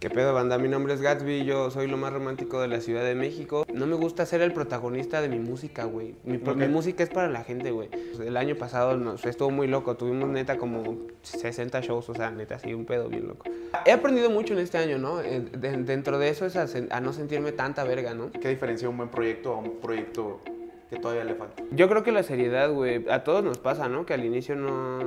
[0.00, 0.58] ¿Qué pedo, banda?
[0.58, 3.66] Mi nombre es Gatsby, yo soy lo más romántico de la Ciudad de México.
[3.74, 6.14] No me gusta ser el protagonista de mi música, güey.
[6.22, 6.58] Mi, pro- Ok.
[6.60, 7.88] mi música es para la gente, güey.
[8.24, 12.54] El año pasado nos estuvo muy loco, tuvimos neta como 60 shows, o sea, neta,
[12.54, 13.46] así un pedo bien loco.
[13.86, 15.20] He aprendido mucho en este año, ¿no?
[15.20, 18.30] Eh, de- dentro de eso es a, a no sentirme tanta verga, ¿no?
[18.30, 20.38] ¿Qué diferencia un buen proyecto a un proyecto
[20.90, 21.60] que todavía le falta?
[21.72, 24.06] Yo creo que la seriedad, güey, a todos nos pasa, ¿no?
[24.06, 25.00] Que al inicio no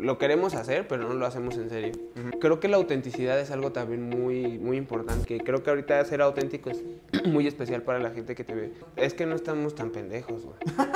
[0.00, 1.92] lo queremos hacer, pero no lo hacemos en serio.
[2.40, 5.26] Creo que la autenticidad es algo también muy, muy importante.
[5.26, 6.82] Que creo que ahorita ser auténtico es
[7.26, 8.72] muy especial para la gente que te ve.
[8.96, 10.56] Es que no estamos tan pendejos, güey.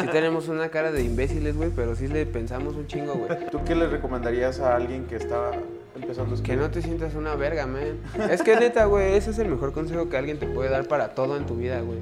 [0.00, 3.50] Sí tenemos una cara de imbéciles, güey, pero sí le pensamos un chingo, güey.
[3.50, 5.50] ¿Tú qué le recomendarías a alguien que está
[5.94, 6.62] empezando a Que escribir?
[6.62, 7.98] no te sientas una verga, man.
[8.30, 11.10] Es que neta, güey, ese es el mejor consejo que alguien te puede dar para
[11.14, 11.98] todo en tu vida, güey.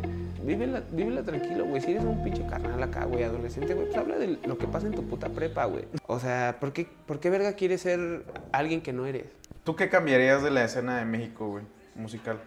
[0.49, 1.83] Vívela, vívela tranquilo, güey.
[1.83, 4.87] Si eres un pinche carnal acá, güey, adolescente, güey, pues habla de lo que pasa
[4.87, 5.85] en tu puta prepa, güey.
[6.07, 9.27] O sea, ¿por qué, ¿por qué verga quieres ser alguien que no eres?
[9.63, 11.65] ¿Tú qué cambiarías de la escena de México, güey?
[11.95, 12.41] Musical.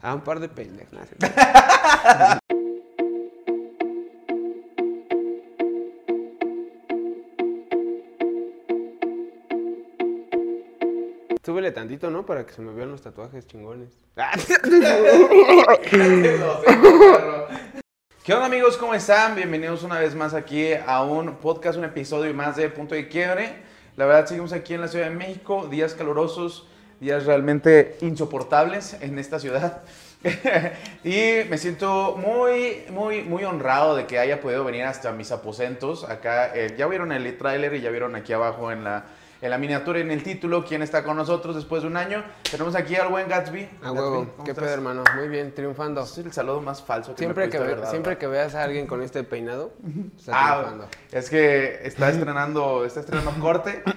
[0.00, 0.96] A un par de pendejos.
[11.58, 12.24] Súbele tantito, ¿no?
[12.24, 13.88] Para que se me vean los tatuajes chingones.
[18.22, 18.76] ¿Qué onda amigos?
[18.76, 19.34] ¿Cómo están?
[19.34, 23.56] Bienvenidos una vez más aquí a un podcast, un episodio más de Punto de Quiebre.
[23.96, 26.68] La verdad seguimos aquí en la Ciudad de México, días calurosos,
[27.00, 29.82] días realmente insoportables en esta ciudad.
[31.02, 36.04] y me siento muy, muy, muy honrado de que haya podido venir hasta mis aposentos.
[36.04, 39.06] Acá eh, ya vieron el tráiler y ya vieron aquí abajo en la,
[39.40, 42.24] en la miniatura, en el título, quién está con nosotros después de un año.
[42.50, 43.68] Tenemos aquí al buen Gatsby.
[43.82, 44.64] A huevo, ¿cómo qué estás?
[44.64, 45.04] pedo, hermano.
[45.16, 46.02] Muy bien, triunfando.
[46.02, 48.86] Es el saludo más falso que Siempre me que, ve- siempre que veas a alguien
[48.86, 49.72] con este peinado,
[50.18, 50.88] está Ah, triunfando.
[51.12, 53.82] es que está estrenando, está estrenando corte.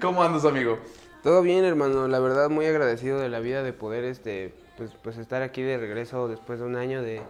[0.00, 0.78] ¿Cómo andas, amigo?
[1.22, 2.08] Todo bien, hermano.
[2.08, 5.76] La verdad, muy agradecido de la vida de poder este, pues, pues estar aquí de
[5.78, 7.20] regreso después de un año de,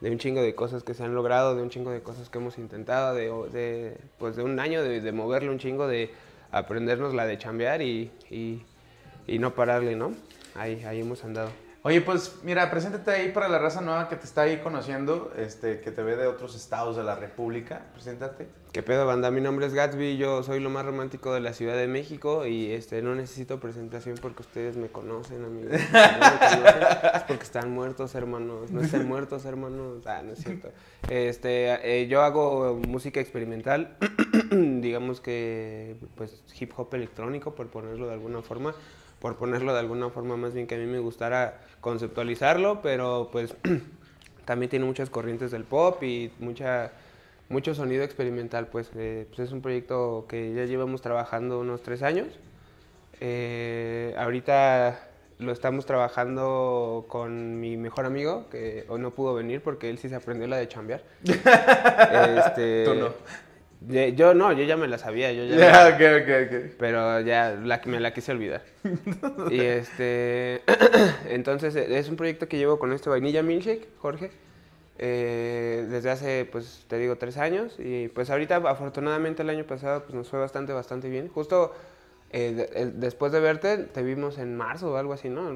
[0.00, 2.38] de un chingo de cosas que se han logrado, de un chingo de cosas que
[2.38, 6.10] hemos intentado, de, de, pues de un año de, de moverle un chingo, de
[6.52, 8.62] aprendernos la de chambear y, y,
[9.26, 10.12] y no pararle, ¿no?
[10.54, 11.50] Ahí, ahí hemos andado.
[11.86, 15.78] Oye, pues mira, preséntate ahí para la raza nueva que te está ahí conociendo, este,
[15.78, 17.86] que te ve de otros estados de la República.
[17.92, 18.48] Preséntate.
[18.72, 19.30] ¿Qué pedo, banda?
[19.30, 22.72] Mi nombre es Gatsby, yo soy lo más romántico de la Ciudad de México y
[22.72, 25.80] este no necesito presentación porque ustedes me conocen, amigos.
[25.92, 26.82] No me conocen,
[27.14, 28.68] es porque están muertos, hermanos.
[28.72, 30.04] No están muertos, hermanos.
[30.06, 30.72] Ah, no es cierto.
[31.08, 33.96] Este, eh, yo hago música experimental,
[34.50, 38.74] digamos que pues hip hop electrónico, por ponerlo de alguna forma.
[39.20, 43.54] Por ponerlo de alguna forma, más bien que a mí me gustara conceptualizarlo, pero pues
[44.44, 46.92] también tiene muchas corrientes del pop y mucha
[47.48, 52.02] mucho sonido experimental, pues, eh, pues es un proyecto que ya llevamos trabajando unos tres
[52.02, 52.26] años.
[53.20, 59.90] Eh, ahorita lo estamos trabajando con mi mejor amigo, que hoy no pudo venir porque
[59.90, 61.02] él sí se aprendió la de chambear.
[62.46, 63.12] Este, Tú no.
[63.80, 66.72] Yo no, yo ya me la sabía, yo ya Ya, ok, ok, ok.
[66.78, 68.62] pero ya la, me la quise olvidar.
[69.50, 70.62] y este,
[71.28, 74.30] entonces eh, es un proyecto que llevo con este Vainilla Milkshake, Jorge,
[74.98, 77.74] eh, desde hace, pues te digo, tres años.
[77.78, 81.28] Y pues ahorita, afortunadamente, el año pasado pues, nos fue bastante, bastante bien.
[81.28, 81.74] Justo
[82.30, 85.50] eh, de- el- después de verte, te vimos en marzo o algo así, ¿no?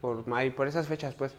[0.00, 1.32] Por, por esas fechas, pues.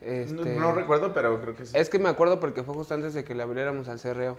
[0.00, 1.76] No, Este, no recuerdo, pero creo que sí.
[1.76, 4.38] Es que me acuerdo porque fue justo antes de que le abriéramos al CRO.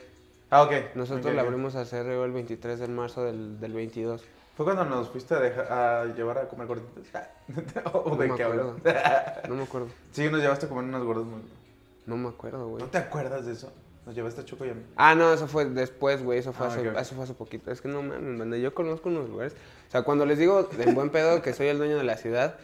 [0.51, 0.71] Ah, ok.
[0.95, 1.39] Nosotros ok.
[1.39, 4.23] abrimos al CRO el 23 de marzo del, del 22.
[4.55, 6.67] ¿Fue cuando nos fuiste a, dejar- a llevar a comer
[7.93, 8.65] No de me qué hablas?
[8.67, 9.47] acuerdo.
[9.47, 9.87] No me acuerdo.
[10.11, 11.41] Sí, nos llevaste a comer unas gordas muy...
[12.05, 12.83] No me acuerdo, güey.
[12.83, 13.71] ¿No te acuerdas de eso?
[14.05, 14.81] Nos llevaste a Choco y a mí.
[14.95, 16.39] Ah, no, eso fue después, güey.
[16.39, 17.01] Eso fue Ah, hace, ok, ok.
[17.01, 17.69] eso fue hace poquito.
[17.71, 19.53] Es que no mames, man, Yo conozco unos lugares.
[19.87, 22.55] O sea, cuando les digo de buen pedo que soy el dueño de la ciudad,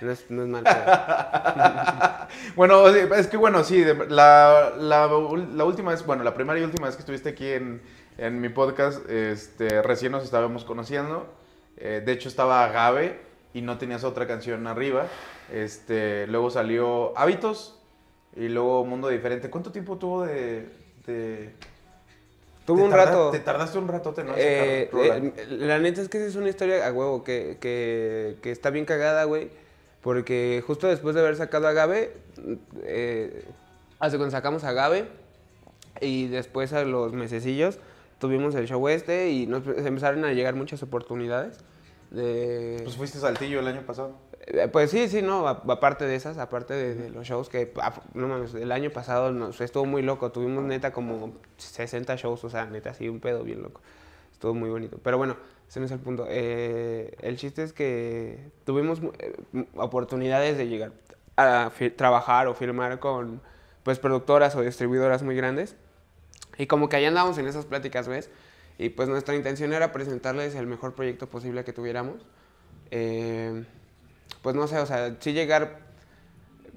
[0.00, 0.64] no es, no es mal.
[2.56, 6.86] Bueno, es que bueno, sí, la, la, la última vez, bueno, la primera y última
[6.86, 7.80] vez que estuviste aquí en,
[8.18, 11.26] en mi podcast, este, recién nos estábamos conociendo.
[11.76, 13.18] Eh, de hecho, estaba Agave
[13.54, 15.06] y no tenías otra canción arriba.
[15.52, 17.80] Este, luego salió Hábitos
[18.36, 19.50] y luego Mundo Diferente.
[19.50, 20.68] ¿Cuánto tiempo tuvo de...?
[21.06, 21.54] de
[22.66, 23.30] Tuvo un rato.
[23.30, 24.34] Te tardaste un ratote, ¿no?
[24.36, 28.50] Eh, eh, la neta es que esa es una historia a huevo que, que, que
[28.50, 29.48] está bien cagada, güey.
[30.08, 32.14] Porque justo después de haber sacado a Gabe,
[32.84, 33.44] eh,
[33.98, 35.06] hace cuando sacamos a Gabe
[36.00, 37.78] y después a los mesecillos
[38.18, 41.58] tuvimos el show este y nos empezaron a llegar muchas oportunidades.
[42.10, 44.14] De, Pues fuiste Saltillo el año pasado.
[44.46, 48.00] Eh, Pues sí, sí, no, aparte de esas, aparte de, de los shows que, ah,
[48.14, 52.48] no mames, el año pasado nos estuvo muy loco, tuvimos neta como 60 shows, o
[52.48, 53.82] sea, neta, así un pedo bien loco.
[54.38, 55.00] Estuvo muy bonito.
[55.02, 55.36] Pero bueno,
[55.68, 56.26] ese no es el punto.
[56.28, 60.92] Eh, el chiste es que tuvimos eh, oportunidades de llegar
[61.36, 63.42] a trabajar o firmar con
[63.82, 65.74] pues productoras o distribuidoras muy grandes.
[66.56, 68.30] Y como que ahí andábamos en esas pláticas, ¿ves?
[68.78, 72.24] Y pues nuestra intención era presentarles el mejor proyecto posible que tuviéramos.
[72.92, 73.64] Eh,
[74.42, 75.80] pues no sé, o sea, sí llegar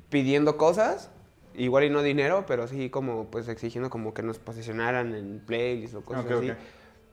[0.10, 1.12] pidiendo cosas,
[1.54, 5.96] igual y no dinero, pero sí como pues exigiendo como que nos posicionaran en playlists
[5.96, 6.54] o cosas así.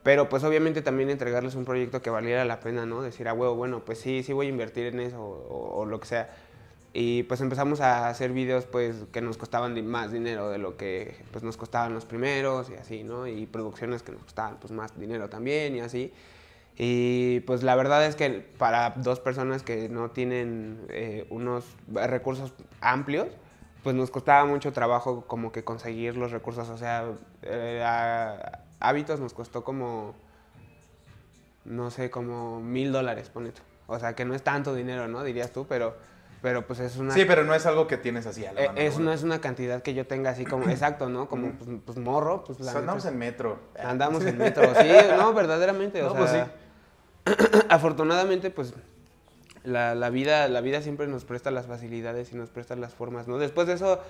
[0.02, 3.02] Pero pues obviamente también entregarles un proyecto que valiera la pena, ¿no?
[3.02, 6.06] Decir, ah, huevo, bueno, pues sí, sí voy a invertir en eso o, lo que
[6.06, 6.30] sea.
[6.92, 11.16] Y pues empezamos a hacer videos pues que nos costaban más dinero de lo que
[11.32, 13.26] pues nos costaban los primeros y así, ¿no?
[13.26, 16.12] Y producciones que nos costaban pues más dinero también y así.
[16.76, 22.52] Y pues la verdad es que para dos personas que no tienen eh, unos recursos
[22.80, 23.28] amplios,
[23.82, 26.68] pues nos costaba mucho trabajo como que conseguir los recursos.
[26.68, 27.04] O sea,
[27.42, 27.82] eh,
[28.80, 30.14] hábitos nos costó como,
[31.64, 33.60] no sé, como mil dólares, ponete.
[33.86, 35.25] O sea, que no es tanto dinero, ¿no?
[35.25, 35.96] Dirías tú, pero,
[36.42, 37.14] pero pues es una...
[37.14, 38.78] Sí, pero no es algo que tienes así a la eh, mano.
[38.78, 41.28] Es, no es una cantidad que yo tenga así como, exacto, ¿no?
[41.28, 43.58] Como, pues, pues, morro, pues la Andamos en metro.
[43.82, 46.52] Andamos en metro, sí, no, verdaderamente, o pues sea...
[47.69, 48.75] afortunadamente, pues
[49.64, 53.26] la, la, vida, la vida siempre nos presta las facilidades y nos presta las formas,
[53.26, 53.38] ¿no?
[53.38, 54.00] Después de eso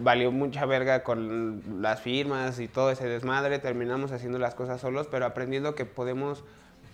[0.00, 5.08] valió mucha verga con las firmas y todo ese desmadre, terminamos haciendo las cosas solos,
[5.10, 6.44] pero aprendiendo que podemos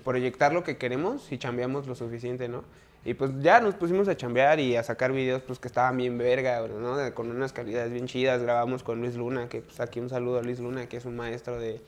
[0.05, 2.65] proyectar lo que queremos si chambeamos lo suficiente, ¿no?
[3.05, 6.19] Y pues ya nos pusimos a chambear y a sacar videos pues que estaban bien
[6.19, 6.97] verga, ¿no?
[7.15, 10.43] Con unas calidades bien chidas, grabamos con Luis Luna, que pues aquí un saludo a
[10.43, 11.81] Luis Luna, que es un maestro de,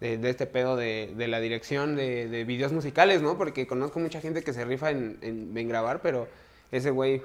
[0.00, 3.38] de, este pedo de, de la dirección de, de, videos musicales, ¿no?
[3.38, 6.28] Porque conozco mucha gente que se rifa en, en, grabar, pero
[6.72, 7.22] ese güey...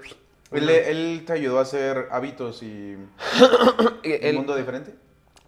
[0.51, 2.95] ¿Él, ¿Él, te ayudó a hacer hábitos y
[4.30, 4.94] un mundo diferente?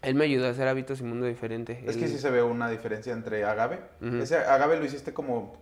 [0.02, 1.84] Él me ayudó a hacer hábitos y mundo diferente.
[1.86, 3.80] Es que sí se ve una diferencia entre Agave.
[4.22, 5.58] Ese Agave lo hiciste como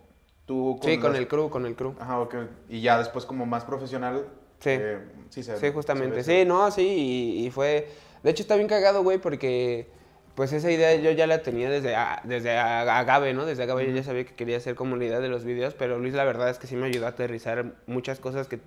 [0.46, 1.94] tú con Sí, con el crew, con el crew.
[1.98, 2.34] Ajá, ok.
[2.68, 4.26] Y ya después como más profesional.
[4.60, 4.70] Sí.
[4.70, 4.98] Eh,
[5.30, 6.22] sí, se, sí, justamente.
[6.22, 7.88] sí, no, sí, y, y, fue...
[8.22, 9.86] De hecho está bien cagado, güey, porque
[10.34, 13.46] pues esa idea yo ya la tenía desde, desde Agave, ¿no?
[13.46, 16.24] Desde Agave yo ya sabía que quería hacer comunidad de los videos, pero Luis la
[16.24, 18.60] verdad es que sí me ayudó a aterrizar muchas cosas que...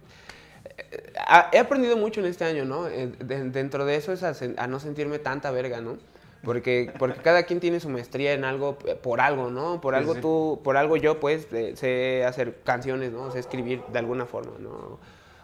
[0.92, 1.14] Eh,
[1.52, 2.88] he aprendido mucho en este año, ¿no?
[2.88, 5.98] Eh, dentro de eso es a, no sentirme tanta verga, ¿no?
[6.44, 9.82] Porque, porque cada quien tiene su maestría en algo eh, por algo, ¿no?
[9.82, 13.32] Por algo tú, por algo yo pues sé hacer canciones, ¿no?
[13.32, 15.00] Sé escribir de alguna forma, ¿no?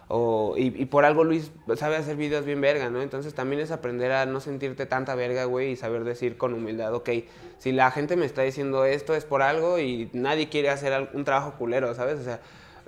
[0.08, 3.02] O, y, por algo Luis sabe hacer videos bien verga, ¿no?
[3.02, 6.94] Entonces también es aprender a no sentirte tanta verga, güey, y saber decir con humildad,
[6.94, 7.10] ok,
[7.58, 11.24] si la gente me está diciendo esto es por algo y nadie quiere hacer un
[11.24, 12.20] trabajo culero, ¿sabes?
[12.20, 12.40] O sea,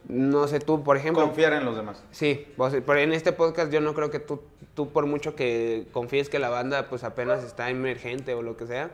[0.06, 1.22] no sé, tú, por ejemplo...
[1.24, 2.02] Confiar en los demás.
[2.10, 4.40] Sí, pero en este podcast yo no creo que tú,
[4.74, 8.66] tú por mucho que confíes que la banda pues apenas está emergente o lo que
[8.66, 8.90] sea,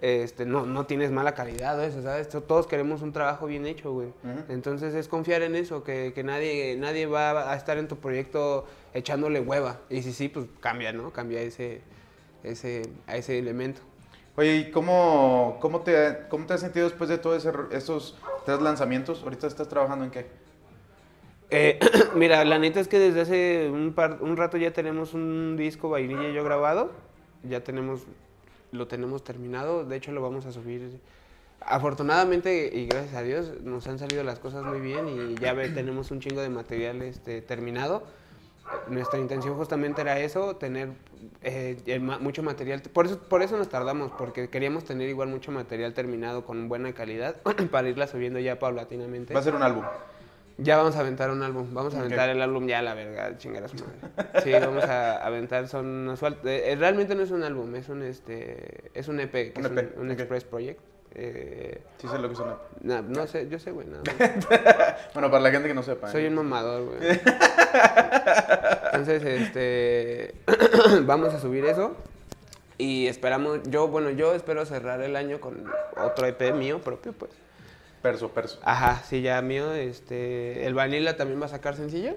[0.00, 2.28] este, no, no tienes mala calidad, eso, ¿sabes?
[2.28, 4.08] Todos queremos un trabajo bien hecho, güey.
[4.48, 8.66] Entonces es confiar en eso, que, que, nadie, nadie va a estar en tu proyecto
[8.94, 9.80] echándole hueva.
[9.90, 11.10] Y si sí, pues cambia, ¿no?
[11.10, 11.82] Cambia ese,
[12.42, 13.82] ese, a ese elemento.
[14.36, 18.16] Oye, ¿y cómo, cómo, te, cómo te has sentido después de todos esos
[18.46, 19.22] tres lanzamientos?
[19.22, 20.39] ¿Ahorita estás trabajando en qué?
[21.50, 21.78] Eh,
[22.14, 26.34] mira, la neta es que desde hace un, rato ya tenemos un disco vainilla y
[26.34, 26.92] yo grabado.
[27.42, 28.06] Ya tenemos
[28.72, 31.00] lo tenemos terminado, de hecho lo vamos a subir.
[31.60, 36.10] Afortunadamente y gracias a Dios nos han salido las cosas muy bien y ya tenemos
[36.10, 38.04] un chingo de material este, terminado.
[38.86, 40.90] Nuestra intención justamente era eso, tener
[41.42, 42.80] eh, mucho material.
[42.82, 46.92] Por eso, por eso nos tardamos, porque queríamos tener igual mucho material terminado con buena
[46.92, 47.36] calidad
[47.72, 49.34] para irla subiendo ya paulatinamente.
[49.34, 49.84] Va a ser un álbum.
[50.62, 51.72] Ya vamos a aventar un álbum.
[51.72, 54.42] Vamos a aventar el álbum ya, la verga, chingar a su madre.
[54.44, 56.14] Sí, vamos a aventar, son
[56.44, 59.72] eh, Realmente no es un álbum, es un este es un EP, que un es
[59.72, 59.98] EP.
[59.98, 60.80] un, Express Project.
[61.14, 62.58] Eh, sí sé lo que es un EP.
[62.82, 64.02] No, no sé, yo sé, güey, nada.
[65.14, 66.12] bueno, para la gente que no sepa.
[66.12, 66.28] Soy ¿eh?
[66.28, 66.98] un mamador, güey.
[68.92, 70.34] Entonces, este
[71.04, 71.96] vamos a subir eso.
[72.76, 75.64] Y esperamos, yo, bueno, yo espero cerrar el año con
[75.96, 77.30] otro EP mío propio, pues.
[78.02, 78.58] Perso, perso.
[78.62, 79.72] Ajá, sí, ya mío.
[79.72, 82.14] Este, el Vanilla también va a sacar sencillo.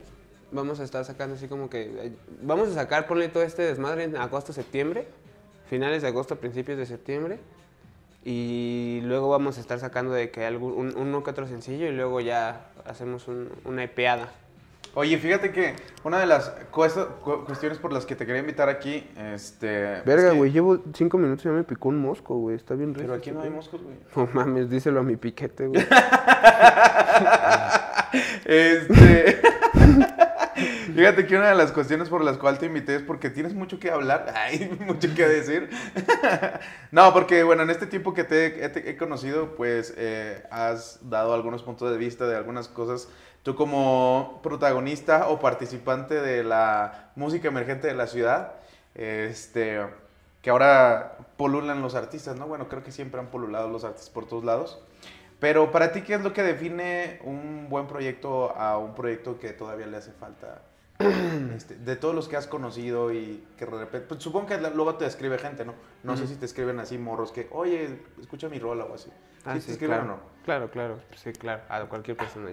[0.52, 1.82] Vamos a estar sacando así como que.
[1.84, 5.08] Eh, vamos a sacar, ponle todo este desmadre en agosto, septiembre.
[5.70, 7.40] Finales de agosto, principios de septiembre.
[8.24, 12.22] Y luego vamos a estar sacando de que algún, uno que otro sencillo y luego
[12.22, 13.28] ya hacemos
[13.66, 14.32] una epeada.
[14.96, 20.02] Oye, fíjate que una de las cuestiones por las que te quería invitar aquí, este...
[20.06, 23.08] Verga, güey, llevo cinco minutos y ya me picó un mosco, güey, está bien rico.
[23.08, 23.96] Pero aquí no hay moscos, güey.
[24.16, 25.84] No mames, díselo a mi piquete, güey.
[28.46, 29.42] este...
[30.96, 33.80] Fíjate que una de las cuestiones por las cuales te invité es porque tienes mucho
[33.80, 35.70] que hablar, hay mucho que decir.
[36.92, 41.64] no, porque bueno, en este tiempo que te, he conocido, pues eh, has dado algunos
[41.64, 43.10] puntos de vista de algunas cosas.
[43.44, 48.54] Tú como protagonista o participante de la música emergente de la ciudad,
[48.96, 49.82] este,
[50.42, 52.48] que ahora polulan los artistas, ¿no?
[52.48, 54.82] Bueno, creo que siempre han polulado los artistas por todos lados.
[55.42, 59.52] Pero para ti, ¿qué es lo que define un buen proyecto a un proyecto que
[59.52, 60.62] todavía le hace falta?
[61.54, 64.96] Este, de todos los que has conocido y que de repente, pues, supongo que luego
[64.96, 65.74] te escribe gente, ¿no?
[66.04, 69.10] No sé si te escriben así morros que, oye, escucha mi rola o así.
[69.44, 70.14] Ah, ¿Sí, te escriben claro.
[70.14, 70.24] o no?
[70.46, 72.50] Claro, claro, sí, claro, a cualquier persona.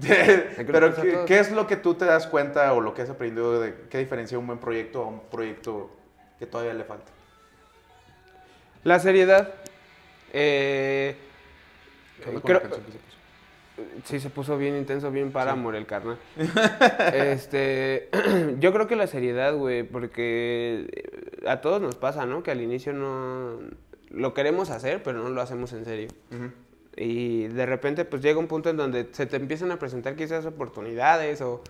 [0.00, 3.60] Pero, ¿qué, ¿qué, es lo que tú te das cuenta o lo que has aprendido
[3.60, 5.90] de qué diferencia un buen proyecto a un proyecto
[6.38, 7.10] que todavía le falta?
[8.84, 9.54] La seriedad.
[10.32, 11.16] Eh,
[12.44, 12.62] Creo,
[14.04, 15.60] sí, se puso bien intenso, bien para sí.
[15.74, 16.18] el carnal.
[17.14, 18.08] este,
[18.58, 20.86] yo creo que la seriedad, güey, porque
[21.46, 22.42] a todos nos pasa, ¿no?
[22.42, 23.58] Que al inicio no
[24.10, 26.08] lo queremos hacer, pero no lo hacemos en serio.
[26.30, 26.52] Uh -huh.
[26.96, 30.46] Y de repente, pues llega un punto en donde se te empiezan a presentar quizás
[30.46, 31.62] oportunidades o,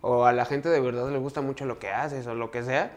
[0.00, 2.62] o a la gente de verdad le gusta mucho lo que haces o lo que
[2.62, 2.90] sea.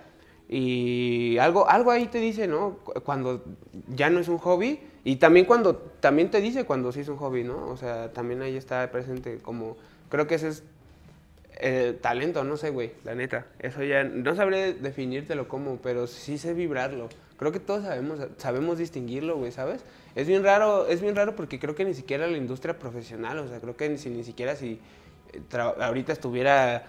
[0.48, 2.78] Y algo, algo ahí te dice, ¿no?
[3.04, 3.44] Cuando
[3.88, 7.18] ya no es un hobby y también cuando, también te dice cuando sí es un
[7.18, 7.68] hobby, ¿no?
[7.68, 9.76] O sea, también ahí está presente como,
[10.10, 10.64] creo que ese es
[11.60, 13.48] el talento, no sé, güey, la neta.
[13.60, 17.10] Eso ya, no sabré definírtelo como, pero sí sé vibrarlo.
[17.44, 19.84] Creo que todos sabemos, sabemos distinguirlo, güey, ¿sabes?
[20.16, 23.50] Es bien raro, es bien raro porque creo que ni siquiera la industria profesional, o
[23.50, 24.80] sea, creo que ni, ni siquiera si
[25.52, 26.86] ahorita estuviera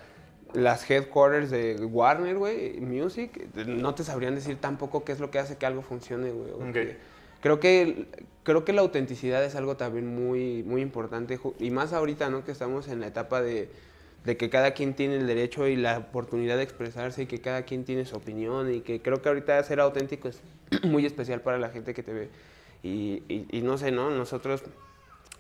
[0.53, 5.41] las headquarters de Warner, güey, Music, no te sabrían decir tampoco qué es lo que
[5.41, 6.53] hace que algo funcione, güey.
[6.71, 6.99] Okay.
[7.41, 8.07] Creo que,
[8.45, 12.45] creo que la autenticidad es algo también muy, muy importante, y más ahorita, ¿no?
[12.45, 13.71] Que estamos en la etapa de,
[14.25, 17.63] de, que cada quien tiene el derecho y la oportunidad de expresarse y que cada
[17.63, 20.41] quien tiene su opinión y que creo que ahorita ser auténtico es
[20.83, 22.29] muy especial para la gente que te ve.
[22.83, 24.11] Y, y, y no sé, ¿no?
[24.11, 24.63] Nosotros,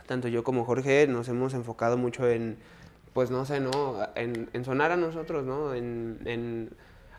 [0.06, 2.56] tanto yo como Jorge, nos hemos enfocado mucho en
[3.14, 4.06] pues no sé, ¿no?
[4.16, 5.72] En, en sonar a nosotros, ¿no?
[5.72, 6.70] En, en,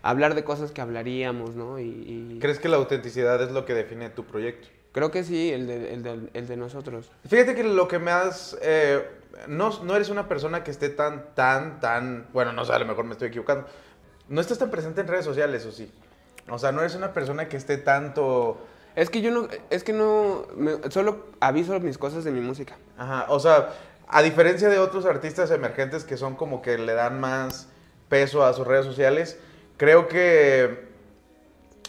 [0.03, 1.79] hablar de cosas que hablaríamos, ¿no?
[1.79, 4.67] Y, y, ¿Crees que la autenticidad es lo que define tu proyecto?
[4.91, 7.12] Creo que sí, el de, el de, el de nosotros.
[7.27, 8.57] Fíjate que lo que me has...
[8.62, 9.03] Eh,
[9.48, 12.27] no, no eres una persona que esté tan, tan, tan...
[12.34, 13.68] Bueno, no sé, a lo mejor me estoy equivocando.
[14.27, 15.92] No estás tan presente en redes sociales, ¿o sí?
[16.50, 18.60] O sea, no eres una persona que esté tanto...
[18.96, 19.48] Es que yo no...
[19.70, 20.48] Es que no...
[20.56, 22.77] Me, solo aviso mis cosas de mi música.
[22.98, 23.74] Ajá, o sea
[24.08, 27.68] a diferencia de otros artistas emergentes que son como que le dan más
[28.10, 29.39] peso a sus redes sociales,
[29.77, 30.88] creo que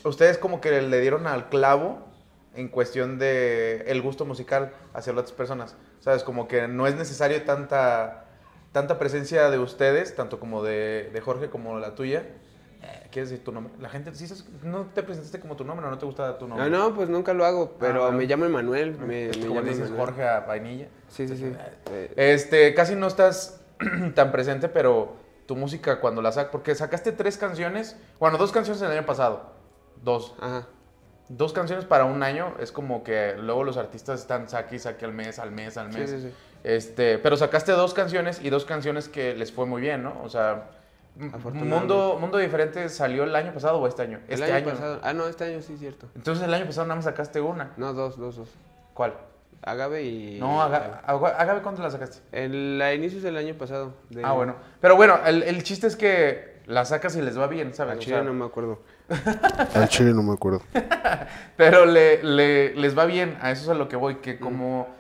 [0.05, 2.07] ustedes como que le dieron al clavo
[2.55, 5.77] en cuestión de el gusto musical hacia las otras personas.
[6.07, 6.23] ¿Sabes?
[6.23, 8.27] Como que no es necesario tanta,
[8.71, 12.23] tanta presencia de ustedes, tanto como de, de Jorge como la tuya.
[13.11, 13.73] ¿Quieres decir tu nombre?
[13.81, 14.33] La gente, ¿sí,
[14.63, 16.71] ¿no te presentaste como tu nombre o no te gusta tu nombre?
[16.71, 18.97] No, no, pues nunca lo hago, pero ah, me llamo Emanuel.
[18.99, 19.99] Me, me como le dices Emanuel.
[19.99, 20.87] Jorge a Vainilla.
[21.09, 21.53] Sí, sí, sí.
[22.15, 23.61] Este, casi no estás
[24.15, 28.81] tan presente, pero tu música cuando la sacas, porque sacaste tres canciones, bueno, dos canciones
[28.81, 29.55] el año pasado,
[30.05, 30.37] dos.
[30.39, 30.69] Ajá.
[31.29, 35.05] Dos canciones para un año, es como que luego los artistas están saque y saque
[35.05, 36.11] al mes, al mes, al mes.
[36.11, 36.35] Sí, sí, sí.
[36.63, 40.21] Este, pero sacaste dos canciones y dos canciones que les fue muy bien, ¿no?
[40.23, 40.69] O sea,
[41.17, 44.21] Mundo, Mundo Diferente salió el año pasado o este año?
[44.29, 45.01] El este año, pasado.
[45.03, 46.09] Ah, no, este año sí, cierto.
[46.15, 47.73] Entonces el año pasado nada más sacaste una.
[47.77, 48.49] No, dos, dos, dos.
[48.93, 49.15] ¿Cuál?
[49.63, 50.39] Agave y...
[50.39, 52.19] No, Agave, Agave ¿cuándo la sacaste?
[52.33, 53.95] El, a inicios del año pasado.
[54.11, 54.23] De...
[54.25, 54.57] Ah, bueno.
[54.81, 57.99] Pero bueno, el, el, chiste es que la sacas y les va bien, ¿sabes?
[57.99, 58.25] Chile o sea...
[58.25, 58.81] no me acuerdo.
[59.75, 60.63] Al chile no me acuerdo.
[61.57, 64.83] Pero le, le, les va bien, a eso es a lo que voy, que como...
[64.83, 64.97] Mm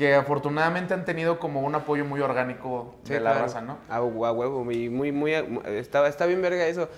[0.00, 3.44] que afortunadamente han tenido como un apoyo muy orgánico sí, de la claro.
[3.44, 3.76] raza, ¿no?
[3.90, 5.34] A, a huevo, y muy, muy,
[5.66, 6.88] está, está bien verga eso.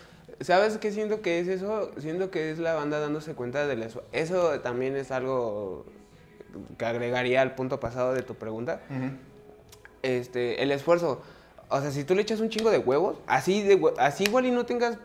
[0.40, 1.90] ¿Sabes qué siento que es eso?
[1.98, 4.04] Siento que es la banda dándose cuenta de eso.
[4.12, 5.84] Eso también es algo
[6.78, 8.82] que agregaría al punto pasado de tu pregunta.
[8.88, 9.16] Uh -huh.
[10.02, 11.22] Este, el esfuerzo.
[11.70, 14.52] O sea, si tú le echas un chingo de huevos, así, de, así igual y
[14.52, 14.96] no tengas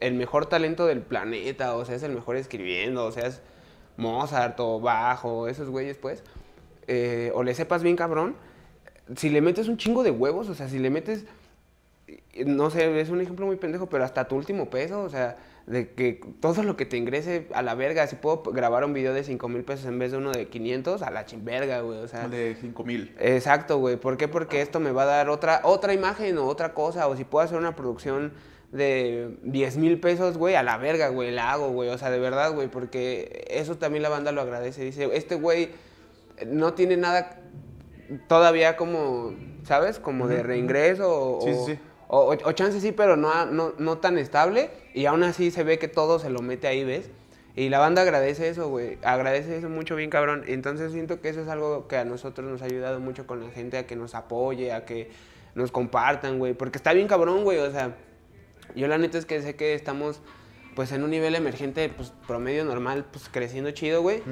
[0.00, 3.40] el mejor talento del planeta, o sea, es el mejor escribiendo, o sea, es
[3.96, 6.22] Mozart o Bajo, esos güeyes, pues
[6.88, 8.36] eh, o le sepas bien cabrón,
[9.16, 11.24] si le metes un chingo de huevos, o sea, si le metes,
[12.46, 15.36] no sé, es un ejemplo muy pendejo, pero hasta tu último peso, o sea,
[15.66, 19.12] de que todo lo que te ingrese a la verga, si puedo grabar un video
[19.12, 22.06] de 5 mil pesos en vez de uno de 500, a la chimberga, güey, o
[22.06, 22.28] sea.
[22.28, 23.12] De 5 mil.
[23.18, 24.28] Exacto, güey, ¿por qué?
[24.28, 27.44] Porque esto me va a dar otra, otra imagen o otra cosa, o si puedo
[27.44, 28.32] hacer una producción
[28.72, 32.18] de 10 mil pesos, güey, a la verga, güey, la hago, güey, o sea, de
[32.18, 35.70] verdad, güey, porque eso también la banda lo agradece, dice, este güey
[36.46, 37.40] no tiene nada
[38.28, 39.98] todavía como, ¿sabes?
[39.98, 41.78] Como de reingreso o, sí, sí.
[42.08, 44.70] O, o, o chance sí, pero no, no, no tan estable.
[44.94, 47.10] Y aún así se ve que todo se lo mete ahí, ¿ves?
[47.56, 48.98] Y la banda agradece eso, güey.
[49.02, 50.44] Agradece eso mucho, bien cabrón.
[50.46, 53.50] Entonces siento que eso es algo que a nosotros nos ha ayudado mucho con la
[53.50, 55.10] gente, a que nos apoye, a que
[55.54, 56.52] nos compartan, güey.
[56.52, 57.58] Porque está bien cabrón, güey.
[57.58, 57.96] O sea,
[58.76, 60.20] yo la neta es que sé que estamos
[60.74, 64.22] pues en un nivel emergente, pues promedio normal, pues creciendo chido, güey.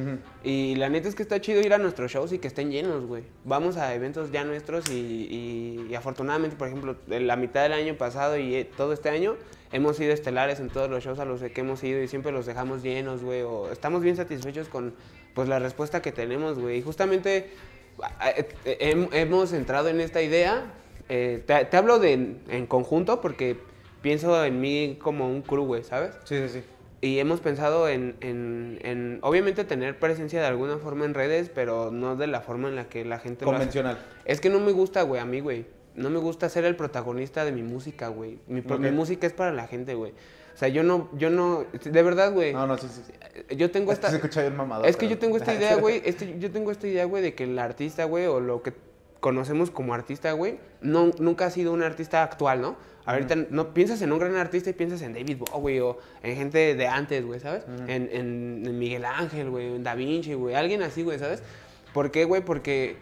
[0.42, 3.06] Y la neta es que está chido ir a nuestros shows y que estén llenos,
[3.06, 3.22] güey.
[3.44, 7.72] Vamos a eventos ya nuestros y, y- y afortunadamente, por ejemplo, en la mitad del
[7.72, 9.36] año pasado y eh, todo este año,
[9.72, 12.44] hemos sido estelares en todos los shows a los que hemos ido y siempre los
[12.44, 13.40] dejamos llenos, güey.
[13.40, 14.92] O estamos bien satisfechos con,
[15.34, 16.76] pues, la respuesta que tenemos, güey.
[16.76, 17.52] Y justamente
[18.36, 20.74] eh, eh, hem- hemos entrado en esta idea.
[21.08, 22.12] eh, te, te hablo de
[22.48, 23.56] en conjunto porque
[24.04, 26.12] pienso en mí como un crew, güey, ¿sabes?
[26.24, 26.62] Sí, sí, sí.
[27.00, 31.90] Y hemos pensado en, en- en, obviamente, tener presencia de alguna forma en redes, pero
[31.90, 33.58] no de la forma en la que la gente lo hace.
[33.58, 33.98] Convencional.
[34.24, 35.66] Es que no me gusta, güey, a mí, güey.
[35.96, 38.38] No me gusta ser el protagonista de mi música, güey.
[38.46, 40.12] Mi, mi música es para la gente, güey.
[40.54, 42.52] O sea, yo no, yo no, de verdad, güey.
[42.52, 43.02] No, no, sí, sí.
[43.06, 43.56] sí.
[43.56, 44.10] Yo tengo Es que esta...
[44.10, 44.84] se escucha bien mamado.
[44.84, 47.44] Es que yo tengo esta idea, güey, este, yo tengo esta idea, güey, de que
[47.44, 48.72] el artista, güey, o lo que
[49.24, 52.76] conocemos como artista, güey, no, nunca ha sido un artista actual, ¿no?
[53.06, 56.74] Ahorita no piensas en un gran artista y piensas en David Bowie o en gente
[56.74, 57.64] de antes, güey, ¿sabes?
[57.88, 61.42] en, en- en Miguel Ángel, güey, en Da Vinci, güey, alguien así, güey, ¿sabes?
[61.94, 62.44] ¿Por qué, güey?
[62.44, 62.96] Porque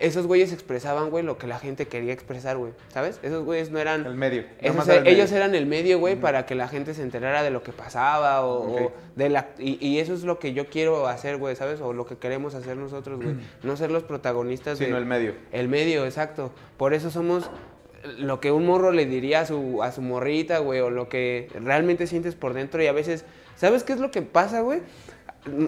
[0.00, 3.18] esos güeyes expresaban, güey, lo que la gente quería expresar, güey, ¿sabes?
[3.22, 4.06] Esos güeyes no eran...
[4.06, 4.42] El medio.
[4.42, 5.44] Nada Esos más era el ellos medio.
[5.44, 8.92] eran el medio, güey, para que la gente se enterara de lo que pasaba o,
[9.16, 11.80] de la y, y eso es lo que yo quiero hacer, güey, ¿sabes?
[11.80, 13.36] O lo que queremos hacer nosotros, güey.
[13.62, 15.34] No ser los protagonistas Sino de el medio.
[15.52, 16.52] el medio, exacto.
[16.76, 17.50] Por eso somos
[18.18, 21.48] lo que un morro le diría a su a su morrita, güey, o lo que
[21.54, 23.24] realmente sientes por dentro y a veces,
[23.56, 24.80] ¿sabes qué es lo que pasa, güey?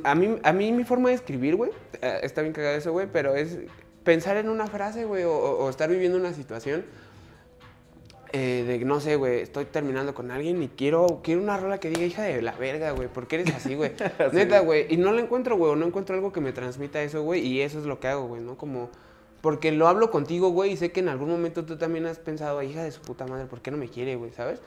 [0.05, 1.71] A mí, a mí mi forma de escribir, güey,
[2.01, 3.59] eh, está bien cagado eso, güey, pero es
[4.07, 6.87] pensar en una frase, güey, o, o- estar viviendo una situación
[8.33, 11.89] eh, de, no sé, güey, estoy terminando con alguien y quiero, quiero una rola que
[11.91, 13.93] diga, hija de la verga, güey, ¿por qué eres así, güey?
[14.33, 17.23] Neta, güey, y no la encuentro, güey, o no encuentro algo que me transmita eso,
[17.23, 18.57] güey, y eso es lo que hago, güey, ¿no?
[18.57, 18.91] Como,
[19.41, 22.63] porque lo hablo contigo, güey, y sé que en algún momento tú también has pensado,
[22.63, 24.61] hija de su puta madre, ¿por qué no me quiere, güey, ¿sabes?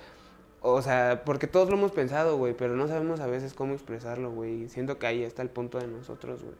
[0.61, 4.31] O sea, porque todos lo hemos pensado, güey, pero no sabemos a veces cómo expresarlo,
[4.31, 6.55] güey, y siento que ahí está el punto de nosotros, güey.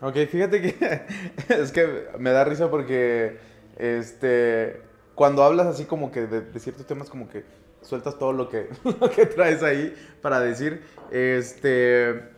[0.00, 1.02] Ok, fíjate que
[1.48, 3.38] es que me da risa porque
[3.76, 4.80] este
[5.14, 7.44] cuando hablas así como que de, ciertos temas como que
[7.82, 10.82] sueltas todo lo que, lo que traes ahí para decir.
[11.10, 12.30] Este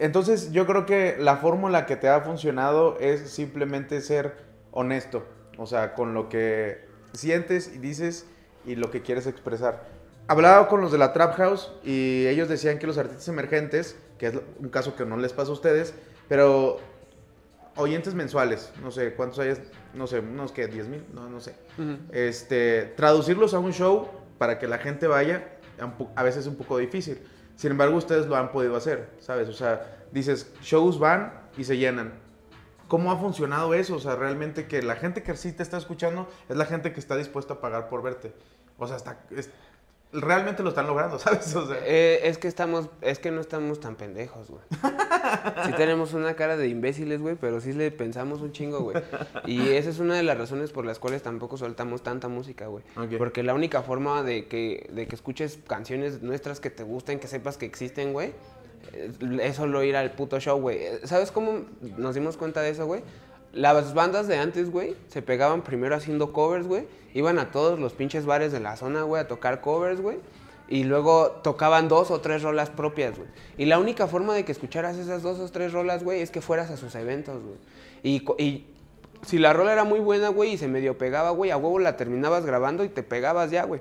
[0.00, 4.34] entonces yo creo que la fórmula que te ha funcionado es simplemente ser
[4.72, 5.24] honesto,
[5.56, 8.26] o sea, con lo que sientes y dices
[8.64, 9.84] y lo que quieres expresar.
[10.26, 14.28] Hablaba con los de la Trap House y ellos decían que los artistas emergentes, que
[14.28, 15.94] es un caso que no les pasa a ustedes,
[16.30, 16.78] pero
[17.76, 19.54] oyentes mensuales, no sé cuántos hay,
[19.94, 21.54] no sé, unos que 10 mil, no, no sé.
[22.12, 25.44] Este, traducirlos a un show para que la gente vaya,
[26.14, 27.20] a veces es un poco difícil.
[27.56, 29.48] Sin embargo, ustedes lo han podido hacer, ¿sabes?
[29.48, 32.12] O sea, dices, shows van y se llenan.
[32.86, 33.96] ¿Cómo ha funcionado eso?
[33.96, 37.00] O sea, realmente que la gente que sí te está escuchando es la gente que
[37.00, 38.32] está dispuesta a pagar por verte.
[38.78, 39.50] O sea, está, es-
[40.12, 41.54] realmente lo están logrando, ¿sabes?
[41.54, 44.62] O sea, Eh, es que estamos, es que no estamos tan pendejos, güey.
[45.64, 48.96] Sí tenemos una cara de imbéciles, güey, pero sí le pensamos un chingo, güey.
[49.46, 52.84] Y esa es una de las razones por las cuales tampoco soltamos tanta música, güey.
[53.18, 57.28] Porque la única forma de que, de que escuches canciones nuestras que te gusten, que
[57.28, 58.32] sepas que existen, güey,
[58.92, 59.10] eh,
[59.42, 60.80] es solo ir al puto show, güey.
[61.04, 61.64] ¿Sabes cómo
[61.96, 63.02] nos dimos cuenta de eso, güey?
[63.52, 66.86] Las bandas de antes, güey, se pegaban primero haciendo covers, güey.
[67.14, 70.18] Iban a todos los pinches bares de la zona, güey, a tocar covers, güey.
[70.70, 73.28] Y luego tocaban dos o tres rolas propias, güey.
[73.58, 76.40] Y la única forma de que escucharas esas dos o tres rolas, güey, es que
[76.40, 77.56] fueras a sus eventos, güey.
[78.04, 78.66] Y, y
[79.26, 81.96] si la rola era muy buena, güey, y se medio pegaba, güey, a huevo la
[81.96, 83.80] terminabas grabando y te pegabas ya, güey.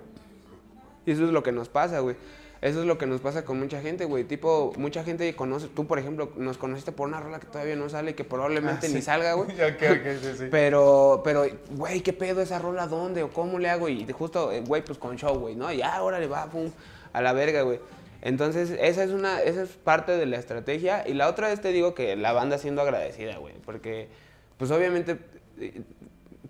[1.05, 2.15] Y eso es lo que nos pasa, güey.
[2.61, 4.25] Eso es lo que nos pasa con mucha gente, güey.
[4.25, 7.87] Tipo, mucha gente conoce, tú por ejemplo, nos conociste por una rola que todavía no
[7.87, 9.49] sale y que probablemente Ah, ni salga, güey.
[9.53, 10.45] Ok, ok, sí, sí.
[10.51, 12.87] Pero, pero, güey, ¿qué pedo esa rola?
[12.87, 13.23] ¿Dónde?
[13.23, 13.87] ¿O cómo le hago?
[13.87, 15.71] Y justo, eh, güey, pues con show, güey, ¿no?
[15.71, 16.69] Y ya, órale, va, pum,
[17.13, 17.79] a la verga, güey.
[18.21, 21.07] Entonces, esa es una, esa es parte de la estrategia.
[21.07, 23.53] Y la otra vez te digo que la banda siendo agradecida, güey.
[23.65, 24.09] Porque,
[24.57, 25.17] pues obviamente,
[25.59, 25.81] eh,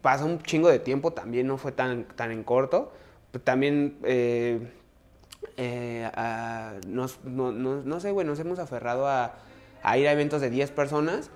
[0.01, 2.91] pasa un chingo de tiempo, también no fue tan, tan en corto.
[3.43, 4.59] También, eh,
[5.61, 9.35] eh, a- nos, no, no- no sé, güey, nos hemos aferrado a,
[9.83, 11.29] a ir a eventos de 10 personas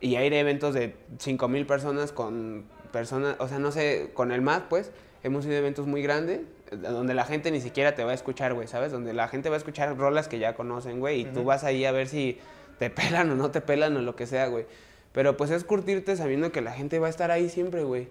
[0.00, 4.10] y a ir a eventos de 5 mil personas con personas, o sea, no sé,
[4.14, 4.90] con el más, pues,
[5.22, 8.14] hemos ido a eventos muy grandes eh, donde la gente ni siquiera te va a
[8.14, 8.90] escuchar, güey, ¿sabes?
[8.90, 11.84] Donde la gente va a escuchar rolas que ya conocen, güey, y tú vas ahí
[11.84, 12.38] a ver si
[12.78, 14.64] te pelan o no te pelan o lo que sea, güey.
[15.12, 18.08] Pero pues es curtirte sabiendo que la gente va a estar ahí siempre, güey.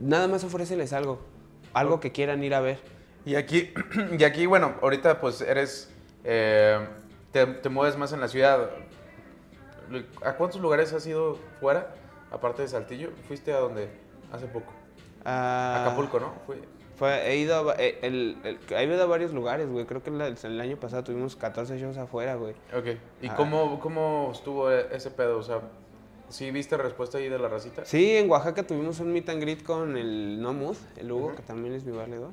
[0.00, 1.20] Nada más ofréceles algo.
[1.74, 2.78] algo que quieran ir a ver.
[3.24, 3.72] Y aquí,
[4.18, 5.90] y aquí bueno, ahorita pues eres,
[6.24, 6.78] eh,
[7.32, 8.70] te, te mueves más en la ciudad.
[10.24, 11.94] ¿A cuántos lugares has ido fuera,
[12.30, 13.10] aparte de Saltillo?
[13.28, 13.88] ¿Fuiste a dónde
[14.32, 14.72] hace poco?
[15.24, 16.32] Ah, Acapulco, ¿no?
[16.46, 16.62] Fui-
[16.96, 19.84] Fue, he, ido a, eh, el, el- he ido a varios lugares, güey.
[19.84, 22.52] Creo que la- el, año pasado tuvimos 14 shows afuera, güey.
[22.76, 22.98] Ok.
[23.20, 23.34] ¿Y Ah.
[23.36, 25.38] cómo, cómo estuvo e- ese pedo?
[25.38, 25.60] O sea,
[26.28, 27.84] ¿sí viste respuesta ahí de la racita?
[27.84, 31.36] Sí, en Oaxaca tuvimos un meet and greet con el No Mood, el Hugo, Ujú.
[31.36, 32.30] que también es mi valedor.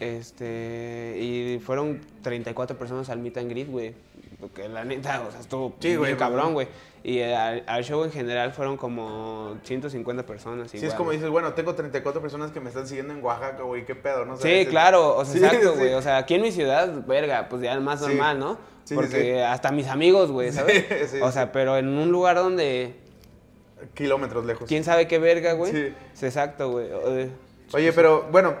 [0.00, 3.94] Este, y fueron 34 personas al meet and greet, güey.
[4.40, 6.68] Porque la neta, o sea, estuvo Sí, bien cabrón, güey.
[7.02, 10.70] Y al, al show en general fueron como 150 personas.
[10.70, 13.62] Sí, es igual, como dices, bueno, tengo 34 personas que me están siguiendo en Oaxaca,
[13.64, 14.36] güey, qué pedo, ¿no?
[14.36, 15.78] Sí, es- claro, o sea, Sí, exacto, sí.
[15.78, 15.94] güey.
[15.94, 18.06] O sea, aquí en mi ciudad, verga, pues ya más Sí.
[18.06, 18.58] normal, ¿no?
[18.94, 20.84] Porque hasta mis amigos, güey, ¿sabes?
[20.88, 22.94] Sí, sí, o sea, pero en un lugar donde
[23.94, 24.68] Kilómetros lejos.
[24.68, 25.72] quién sabe qué verga, güey.
[25.72, 26.24] Sí.
[26.26, 26.88] Exacto, güey.
[27.74, 28.54] Oye, pero bueno,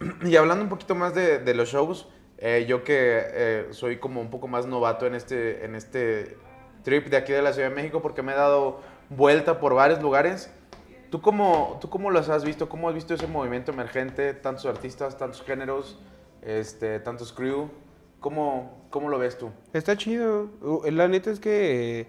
[0.22, 2.08] y hablando un poquito más de, de los shows,
[2.38, 6.38] eh, yo que eh, soy como un poco más novato en este, en este
[6.82, 10.02] trip de aquí de la Ciudad de México, porque me he dado vuelta por varios
[10.02, 10.50] lugares.
[11.10, 12.68] ¿Tú cómo, ¿Tú cómo los has visto?
[12.68, 14.32] ¿Cómo has visto ese movimiento emergente?
[14.32, 15.98] Tantos artistas, tantos géneros,
[16.40, 17.68] este, tantos crew.
[18.20, 19.50] ¿Cómo, ¿Cómo lo ves tú?
[19.72, 20.50] Está chido.
[20.62, 22.06] Uh, La neta es que eh,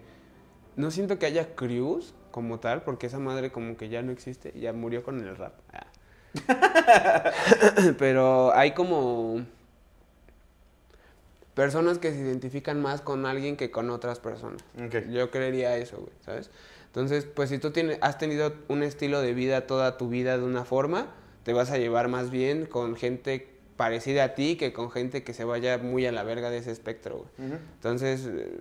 [0.75, 4.53] no siento que haya crews como tal, porque esa madre como que ya no existe,
[4.57, 5.53] ya murió con el rap.
[5.73, 5.87] Ah.
[7.97, 9.45] Pero hay como
[11.53, 14.63] personas que se identifican más con alguien que con otras personas.
[15.09, 16.49] Yo creería eso, güey, ¿sabes?
[16.87, 20.43] Entonces, pues si tú tienes, has tenido un estilo de vida toda tu vida de
[20.43, 21.07] una forma,
[21.43, 25.33] te vas a llevar más bien con gente parecida a ti que con gente que
[25.33, 27.51] se vaya muy a la verga de ese espectro, güey.
[27.75, 28.59] Entonces, eh,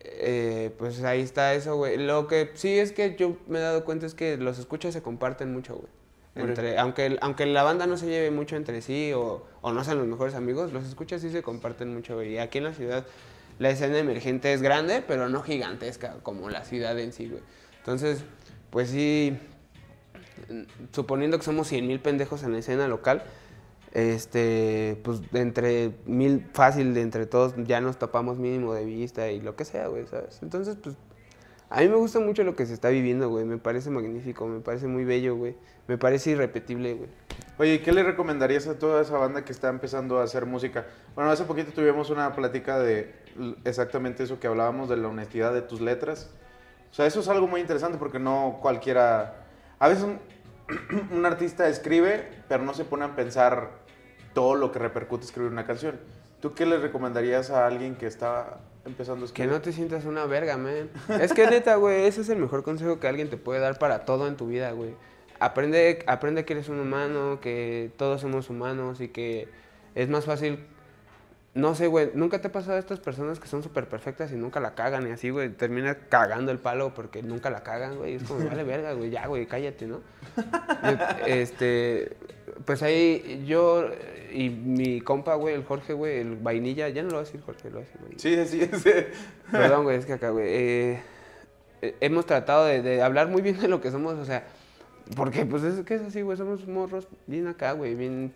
[0.00, 1.96] eh, pues ahí está eso, güey.
[1.96, 5.02] Lo que sí es que yo me he dado cuenta es que los escuchas se
[5.02, 5.88] comparten mucho, güey.
[6.36, 9.98] Entre, aunque, aunque la banda no se lleve mucho entre sí o, o no sean
[9.98, 12.22] los mejores amigos, los escuchas sí se comparten mucho.
[12.22, 13.06] Y aquí en la ciudad
[13.58, 17.42] la escena emergente es grande, pero no gigantesca como la ciudad en sí, güey.
[17.78, 18.22] Entonces,
[18.70, 19.38] pues sí,
[20.92, 23.22] suponiendo que somos 100 mil pendejos en la escena local,
[23.92, 29.40] este, pues entre mil, fácil, de entre todos ya nos topamos mínimo de vista y
[29.40, 30.40] lo que sea, güey, ¿sabes?
[30.42, 30.96] Entonces, pues,
[31.68, 34.60] a mí me gusta mucho lo que se está viviendo, güey, me parece magnífico, me
[34.60, 35.56] parece muy bello, güey,
[35.88, 37.08] me parece irrepetible, güey.
[37.58, 40.86] Oye, ¿y ¿qué le recomendarías a toda esa banda que está empezando a hacer música?
[41.14, 43.14] Bueno, hace poquito tuvimos una plática de
[43.64, 46.30] exactamente eso que hablábamos de la honestidad de tus letras.
[46.90, 49.46] O sea, eso es algo muy interesante porque no cualquiera...
[49.78, 50.20] A veces un,
[51.16, 53.70] un artista escribe, pero no se pone a pensar
[54.34, 55.98] todo lo que repercute escribir una canción.
[56.40, 59.52] ¿Tú qué le recomendarías a alguien que está empezando a Que escribir?
[59.52, 60.88] no te sientas una verga, man.
[61.20, 64.04] Es que neta, güey, ese es el mejor consejo que alguien te puede dar para
[64.04, 64.94] todo en tu vida, güey.
[65.38, 69.48] Aprende, aprende que eres un humano, que todos somos humanos y que
[69.94, 70.64] es más fácil.
[71.56, 74.36] No sé, güey, nunca te ha pasado a estas personas que son súper perfectas y
[74.36, 78.16] nunca la cagan y así, güey, termina cagando el palo porque nunca la cagan, güey.
[78.16, 80.02] Es como, vale verga, güey, ya, güey, cállate, ¿no?
[81.26, 82.16] Este,
[82.66, 83.88] pues ahí yo
[84.32, 87.40] y mi compa, güey, el Jorge, güey, el vainilla, ya no lo voy a decir
[87.40, 88.46] Jorge, lo voy a decir vainilla.
[88.46, 88.90] Sí, sí, sí.
[89.50, 90.46] Perdón, güey, es que acá, güey.
[90.46, 91.02] eh,
[91.82, 94.46] eh, hemos tratado de, de hablar muy bien de lo que somos, o sea,
[95.14, 98.34] porque pues es que es así, güey, somos morros bien acá, güey, bien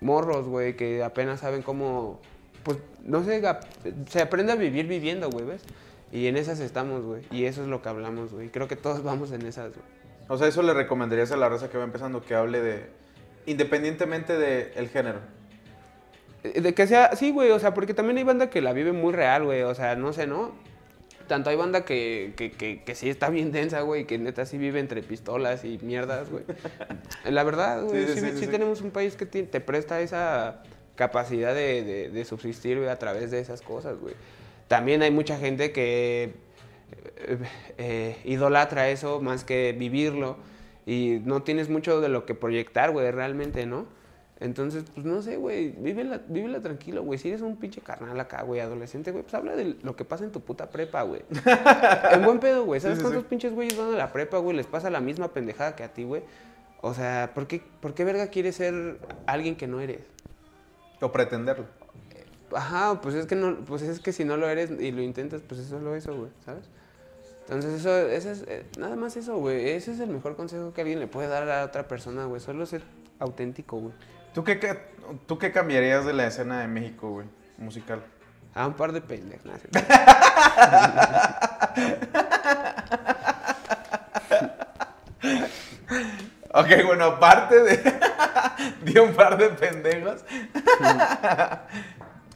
[0.00, 2.20] morros, güey, que apenas saben cómo,
[2.66, 3.64] pues, no sé, ap-
[4.10, 5.62] se aprende a vivir viviendo, güey, ¿ves?
[6.12, 8.48] Y en esas estamos, güey, y eso es lo que hablamos, güey.
[8.50, 9.86] Creo que todos vamos en esas, güey.
[10.28, 12.86] O sea, eso le recomendarías a la raza que va empezando que hable de...
[13.46, 15.20] Independientemente del género.
[16.42, 18.90] Eh, De que sea, sí, güey, o sea, porque también hay banda que la vive
[18.92, 20.52] muy real, güey, o sea, no sé, ¿no?
[21.28, 24.58] Tanto hay banda que, que, que, que sí está bien densa, güey, que neta sí
[24.58, 26.44] vive entre pistolas y mierdas, güey.
[27.24, 28.50] La verdad, güey, Sí, sí, sí, sí, sí, sí.
[28.50, 30.62] tenemos un país que te presta esa
[30.96, 34.14] capacidad de, de- de subsistir, a través de esas cosas, güey.
[34.68, 36.34] También hay mucha gente que
[37.18, 37.38] eh,
[37.78, 40.36] eh, idolatra eso más que vivirlo
[40.86, 43.86] y no tienes mucho de lo que proyectar, güey, realmente, ¿no?
[44.38, 47.18] Entonces, pues no sé, güey, vívela, vívela tranquilo, güey.
[47.18, 50.24] Si eres un pinche carnal acá, güey, adolescente, güey, pues habla de lo que pasa
[50.24, 51.22] en tu puta prepa, güey.
[52.12, 52.80] en buen pedo, güey.
[52.80, 53.28] ¿Sabes Sí, sí, cuántos sí.
[53.30, 54.54] pinches güeyes van a la prepa, güey?
[54.56, 56.22] Les pasa la misma pendejada que a ti, güey.
[56.82, 60.00] O sea, ¿por qué, ¿por qué verga quieres ser alguien que no eres?
[61.00, 61.66] O pretenderlo.
[62.54, 65.42] Ajá, pues es que no, pues es que si no lo eres y lo intentas,
[65.46, 66.64] pues es solo eso, güey, ¿sabes?
[67.42, 69.70] Entonces eso, eso es, eh, nada más eso, güey.
[69.70, 72.40] Ese es el mejor consejo que alguien le puede dar a otra persona, güey.
[72.40, 72.82] Solo ser
[73.18, 73.92] auténtico, güey.
[74.34, 74.78] ¿Tú qué, qué-
[75.26, 77.26] ¿Tú qué cambiarías de la escena de México, güey?
[77.58, 78.02] Musical.
[78.54, 79.50] A un par de pendejos.
[86.58, 87.94] Ok, bueno, aparte de.
[88.92, 90.24] de un par de pendejos.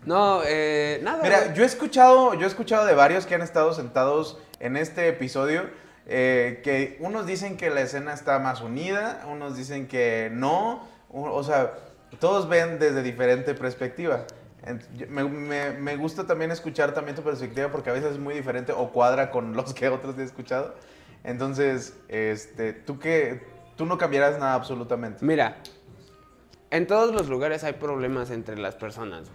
[0.07, 1.23] No, eh, nada.
[1.23, 1.55] Mira, güey.
[1.55, 5.65] yo he escuchado, yo he escuchado de varios que han estado sentados en este episodio.
[6.07, 10.89] eh, que unos dicen que la escena está más unida, unos dicen que no.
[11.13, 11.73] O sea,
[12.19, 14.25] todos ven desde diferente perspectiva.
[15.09, 18.73] Me, me- me gusta también escuchar también tu perspectiva porque a veces es muy diferente
[18.73, 20.75] o cuadra con los que otros he escuchado.
[21.25, 23.43] Entonces, este, tú que
[23.81, 25.25] tú no cambiarás nada absolutamente.
[25.25, 25.57] Mira,
[26.71, 29.31] en todos los lugares hay problemas entre las personas.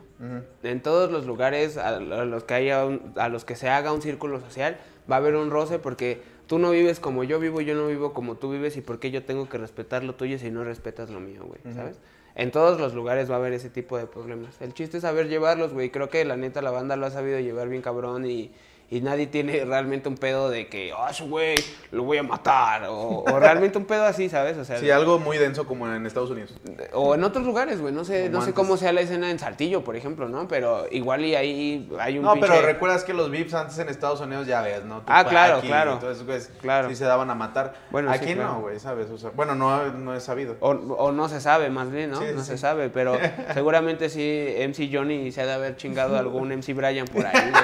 [0.62, 4.04] En todos los lugares a, los que haya un- a los que se haga un
[4.04, 4.78] círculo social
[5.12, 8.14] va a haber un roce porque tú no vives como yo vivo, yo no vivo
[8.14, 11.10] como tú vives y por qué yo tengo que respetar lo tuyo si no respetas
[11.10, 11.60] lo mío, güey.
[11.76, 12.00] ¿sabes?
[12.36, 14.62] En todos los lugares va a haber ese tipo de problemas.
[14.62, 15.90] El chiste es saber llevarlos, güey.
[15.90, 18.54] Creo que la neta la banda lo ha sabido llevar bien cabrón y,
[18.90, 21.56] y nadie tiene realmente un pedo de que, ah, ese güey,
[21.92, 22.84] lo voy a matar.
[22.86, 24.58] O, o realmente un pedo así, ¿sabes?
[24.58, 26.54] O sea, Sí, algo muy denso como en Estados Unidos.
[26.94, 27.94] o en otros lugares, güey.
[27.94, 30.48] No sé, Como no sé cómo sea la escena en Saltillo, por ejemplo, ¿no?
[30.48, 33.90] Pero igual y ahí hay un No, pinche- pero recuerdas que los VIPs antes en
[33.90, 35.02] Estados Unidos ya ves, ¿no?
[35.08, 35.94] Ah, claro, claro.
[35.94, 36.88] Entonces, güey, Claro.
[36.90, 37.74] sí se daban a matar.
[37.90, 38.54] Bueno, sí, Aquí claro.
[38.54, 39.10] no, güey, ¿sabes?
[39.10, 40.58] O sea, bueno, no, no he sabido.
[40.60, 42.20] O, o no se sabe, más bien, ¿no?
[42.20, 42.48] Sí, no sí.
[42.52, 43.18] se sabe, pero
[43.54, 47.64] seguramente sí, MC Johnny se ha de haber chingado algún MC Brian por ahí, güey.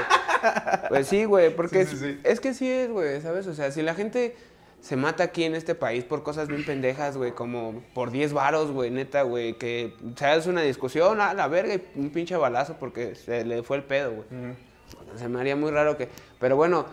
[0.90, 2.20] Pues sí, güey, porque Sí, sí, es- sí.
[2.24, 3.48] es que sí es, güey, ¿sabes?
[3.48, 4.36] O sea, si la gente
[4.80, 8.72] se mata aquí en este país por cosas bien pendejas, güey, como por 10 varos,
[8.72, 12.78] güey, neta, güey, que se hace una discusión, a la verga, y un pinche balazo
[12.80, 14.28] porque se le fue el pedo, güey.
[15.18, 16.10] Se me haría muy raro que.
[16.40, 16.86] Pero bueno,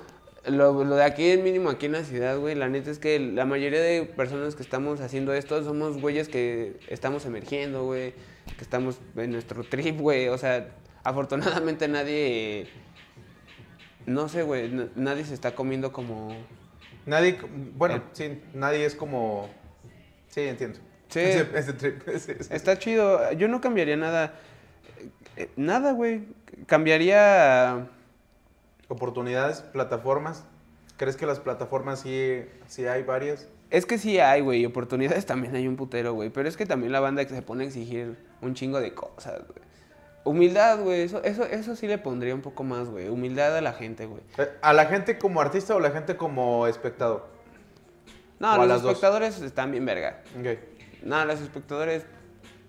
[0.46, 3.18] lo, lo de aquí, el mínimo aquí en la ciudad, güey, la neta es que
[3.18, 8.12] la mayoría de personas que estamos haciendo esto somos güeyes que estamos emergiendo, güey,
[8.56, 10.28] que estamos en nuestro trip, güey.
[10.28, 10.68] O sea,
[11.04, 12.68] afortunadamente nadie.
[14.06, 16.34] No sé, güey, nadie se está comiendo como.
[17.06, 17.38] Nadie,
[17.76, 19.48] bueno, El- sí, nadie es como...
[20.28, 20.78] Sí, entiendo.
[21.08, 21.20] Sí.
[21.20, 22.02] Ese, ese trip.
[22.18, 22.48] sí, sí.
[22.50, 23.32] Está chido.
[23.32, 24.34] Yo no cambiaría nada.
[25.36, 26.22] Eh, Nada, güey.
[26.66, 27.88] Cambiaría.
[28.88, 30.44] Oportunidades, plataformas.
[30.96, 33.46] ¿Crees que las plataformas sí, sí hay varias?
[33.70, 36.30] Es que sí hay, güey, oportunidades también hay un putero, güey.
[36.30, 39.42] Pero es que también la banda que se pone a exigir un chingo de cosas,
[39.46, 39.67] güey.
[40.28, 43.08] Humildad, güey, eso, eso, eso sí le pondría un poco más, güey.
[43.08, 44.20] Humildad a la gente, güey.
[44.38, 47.26] Eh, ¿A la gente como artista o la gente como espectador?
[48.38, 48.92] No, a los dos.
[48.92, 50.20] espectadores están bien verga.
[50.38, 50.58] Ok.
[51.02, 52.04] No, los espectadores.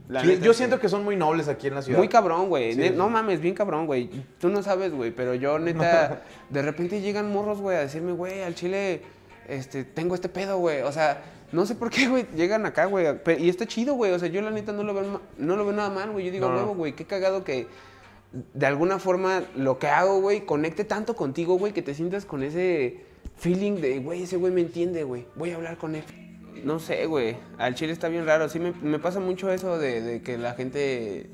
[0.08, 2.00] la Sí, neta yo siento que son muy nobles aquí en la ciudad.
[2.00, 2.74] Muy cabrón, güey.
[2.74, 2.96] Sí, Ne- sí.
[2.96, 4.10] No mames, bien cabrón, güey.
[4.40, 8.42] Tú no sabes, güey, pero yo neta, de repente llegan morros, güey, a decirme, güey,
[8.42, 9.02] al chile,
[9.48, 10.82] este, tengo este pedo, güey.
[10.82, 13.06] O sea, no sé por qué, güey, llegan acá, güey.
[13.40, 14.12] Y está chido, güey.
[14.12, 16.26] O sea, yo la neta no lo veo, no lo veo nada mal, güey.
[16.26, 16.60] Yo digo, No, no.
[16.62, 17.68] huevo, güey, qué cagado que
[18.54, 22.44] de alguna forma lo que hago, güey, conecte tanto contigo, güey, que te sientas con
[22.44, 23.00] ese
[23.38, 25.26] feeling de, güey, ese güey me entiende, güey.
[25.36, 26.04] Voy a hablar con él.
[26.64, 27.38] No sé, güey.
[27.58, 28.50] Al chile está bien raro.
[28.50, 31.30] Sí me, me pasa mucho eso de, de que la gente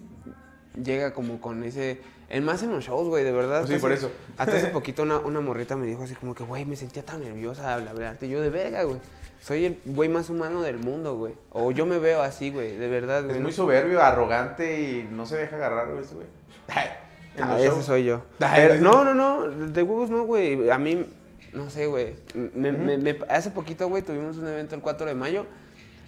[0.81, 1.99] llega como con ese...
[2.27, 3.61] En más en los shows, güey, de verdad.
[3.61, 4.11] Pues sí, por hace- eso.
[4.37, 7.23] Hasta hace poquito una, una morrita me dijo así como que, güey, me sentía tan
[7.23, 8.27] nerviosa al hablarte.
[8.29, 8.97] Yo de verga, güey.
[9.45, 11.33] Soy el güey más humano del mundo, güey.
[11.51, 13.35] O yo me veo así, güey, de verdad, güey.
[13.35, 16.27] Es muy soberbio, arrogante y no se deja agarrar, güey, este güey.
[17.37, 18.23] Ah, ese soy yo.
[18.39, 20.69] Pero- no, no, no, de huevos no, güey.
[20.69, 21.05] A mí,
[21.53, 22.15] no sé, güey.
[22.33, 25.45] Me- me- me- hace poquito, güey, tuvimos un evento el 4 de mayo.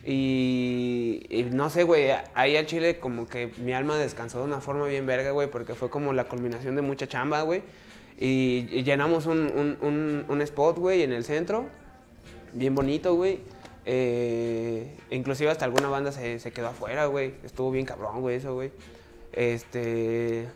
[0.05, 4.61] Y, y no sé, güey, ahí al Chile como que mi alma descansó de una
[4.61, 7.61] forma bien verga, güey, porque fue como la culminación de mucha chamba, güey.
[8.17, 11.65] Y, y llenamos un, un- un- un spot, güey, en el centro,
[12.57, 13.39] bien bonito, güey.
[13.85, 17.35] Eh, inclusive hasta alguna banda se, se quedó afuera, güey.
[17.43, 18.71] Estuvo bien cabrón, güey, eso, güey.
[19.33, 20.47] Este...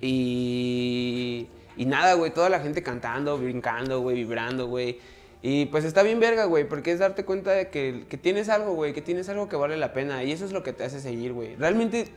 [0.00, 4.98] Y, y nada, güey, toda la gente cantando, brincando, güey, vibrando, güey.
[5.42, 8.74] Y pues está bien verga, güey, porque es darte cuenta de que, que tienes algo,
[8.74, 10.24] güey, que tienes algo que vale la pena.
[10.24, 11.56] Y eso es lo que te hace seguir, güey.
[11.56, 12.08] Realmente,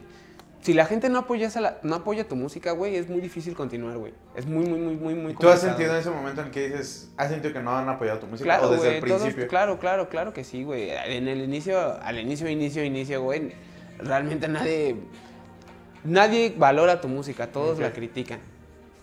[0.62, 3.56] si la gente no apoya, esa la- no apoya tu música, güey, es muy difícil
[3.56, 4.14] continuar, güey.
[4.36, 7.10] Es muy, muy, muy, muy, muy ¿Tú has sentido en ese momento en que dices,
[7.18, 8.44] has sentido que no han apoyado tu música?
[8.46, 9.48] Claro, o desde güey, el todos- principio.
[9.48, 10.90] claro, claro, claro que sí, güey.
[10.90, 13.54] En el inicio, al inicio, inicio, inicio, güey,
[14.00, 14.96] realmente nadie,
[16.04, 18.40] nadie valora tu música, todos la critican.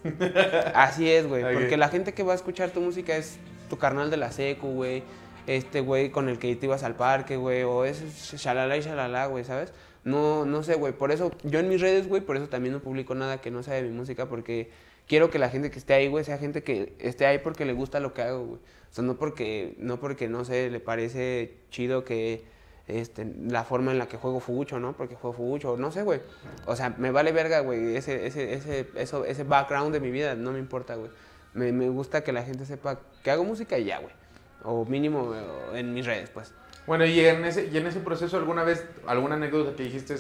[0.75, 3.38] Así es, güey, porque la gente que va a escuchar tu música es
[3.69, 5.03] tu carnal de la secu, güey,
[5.47, 8.03] este güey con el que te ibas al parque, güey, o es
[8.37, 9.73] shalala y shalala, güey, ¿sabes?
[10.07, 12.81] No, no sé, güey, por eso, yo en mis redes, güey, por eso también no
[12.81, 14.71] publico nada que no sea de mi música, porque
[15.09, 17.73] quiero que la gente que esté ahí, güey, sea gente que esté ahí porque le
[17.73, 18.61] gusta lo que hago, güey.
[18.61, 22.45] O sea, no porque, no porque, no sé, le parece chido que,
[22.87, 24.97] este, la forma en la que juego fucho, ¿no?
[24.97, 26.21] Porque juego fucho, no sé, güey.
[26.66, 30.37] O sea, me vale verga, güey, ese, ese, ese, eso, ese background de mi vida,
[30.37, 31.11] no me importa, güey.
[31.53, 34.14] Me, me gusta que la gente sepa que hago música y ya, güey.
[34.62, 36.55] O mínimo eh, en mis redes, pues.
[36.87, 40.14] Bueno, y en ese, y en ese proceso, ¿alguna vez, alguna anécdota que dijiste,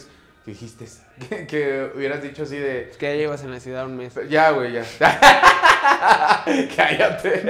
[0.44, 0.86] que dijiste,
[1.28, 4.14] que, que hubieras dicho así de, Es que ya llevas en la ciudad un mes.
[4.28, 4.84] ya, güey, ya.
[6.76, 7.42] Cállate.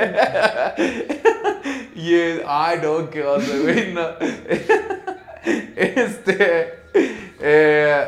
[1.94, 4.08] y es, ay, no, qué onda, güey, no.
[5.76, 6.74] este,
[7.40, 8.06] eh,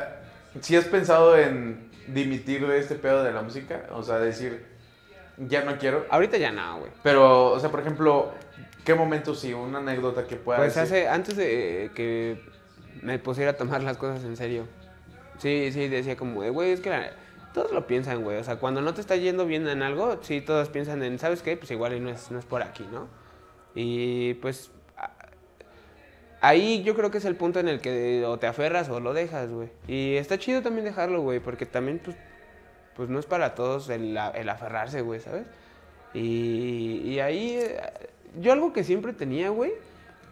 [0.60, 3.86] ¿sí has pensado en dimitir de este pedo de la música?
[3.92, 4.66] O sea, decir,
[5.38, 6.06] ya no quiero.
[6.10, 6.92] Ahorita ya no, güey.
[7.02, 8.32] Pero, o sea, por ejemplo,
[8.88, 9.52] ¿qué momento sí?
[9.52, 10.82] Una anécdota que pueda Pues decir.
[10.82, 12.40] hace, antes de que
[13.02, 14.64] me pusiera a tomar las cosas en serio.
[15.36, 17.12] Sí, sí, decía como, de, güey, es que la-
[17.52, 18.38] todos lo piensan, güey.
[18.38, 21.42] O sea, cuando no te está yendo bien en algo, sí, todos piensan en, ¿sabes
[21.42, 21.54] qué?
[21.58, 23.08] Pues igual y no es, no es por aquí, ¿no?
[23.74, 24.70] Y pues
[26.40, 29.12] ahí yo creo que es el punto en el que o te aferras o lo
[29.12, 29.68] dejas, güey.
[29.86, 32.16] Y está chido también dejarlo, güey, porque también, pues,
[32.96, 35.44] pues no es para todos el, el aferrarse, güey, ¿sabes?
[36.14, 37.80] Y, y ahí, eh,
[38.40, 39.72] yo algo que siempre tenía, güey,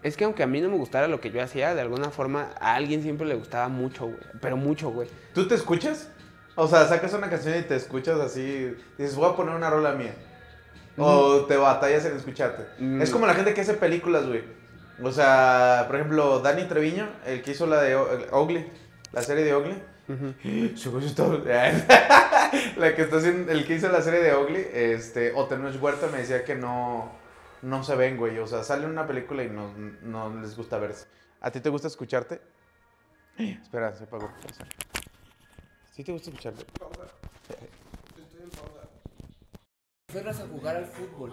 [0.02, 2.50] es que aunque a mí no me gustara lo que yo hacía, de alguna forma
[2.60, 4.18] a alguien siempre le gustaba mucho, güey.
[4.40, 5.08] Pero mucho, güey.
[5.34, 6.08] ¿Tú te escuchas?
[6.54, 9.92] O sea, sacas una canción y te escuchas así, dices, voy a poner una rola
[9.92, 10.14] mía.
[10.98, 12.64] O te batallas en escucharte.
[12.78, 13.02] Mm.
[13.02, 14.42] Es como la gente que hace películas, güey.
[15.02, 18.66] O sea, por ejemplo, Danny Treviño, el que hizo la de O- el Ugly,
[19.12, 19.52] la serie de
[20.90, 21.26] voz está-
[22.78, 26.06] la que está haciendo, el que hizo la serie de Ugly, este, o Tenoch Huerta
[26.10, 27.12] me decía que no,
[27.62, 28.38] no se ven, güey.
[28.38, 31.06] O sea, sale una película y no, no les gusta verse.
[31.40, 32.40] ¿A ti te gusta escucharte?
[33.38, 34.30] Espera, se apagó.
[35.92, 36.64] ¿Sí te gusta escucharte?
[40.08, 41.32] Aferras a jugar al fútbol.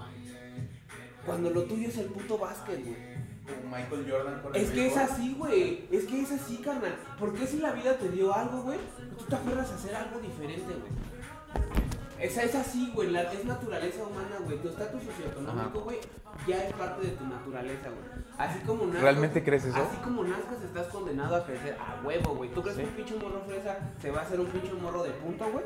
[1.25, 3.13] Cuando lo tuyo es el puto básquet, güey.
[3.45, 5.88] Como Michael Jordan con Es que es así, güey.
[5.91, 6.95] Es que es así, carnal.
[7.19, 8.79] ¿Por qué si la vida te dio algo, güey?
[9.17, 11.82] Tú te aferras a hacer algo diferente, güey.
[12.23, 13.09] Esa es así, güey.
[13.12, 14.57] la- Es naturaleza humana, güey.
[14.59, 15.99] Tu estatus socioeconómico, güey,
[16.47, 18.23] ya es parte de tu naturaleza, güey.
[18.38, 19.01] Así como nazcas.
[19.03, 19.77] ¿Realmente crees eso?
[19.77, 22.49] Así como nazcas, estás condenado a crecer a huevo, güey.
[22.51, 25.12] ¿Tú crees que un pinche morro fresa se va a hacer un pinche morro de
[25.12, 25.65] punto, güey?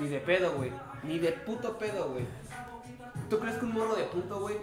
[0.00, 0.72] Ni de pedo, güey.
[1.02, 2.26] Ni de puto pedo, güey.
[3.30, 4.56] ¿Tú crees que un morro de punto, güey?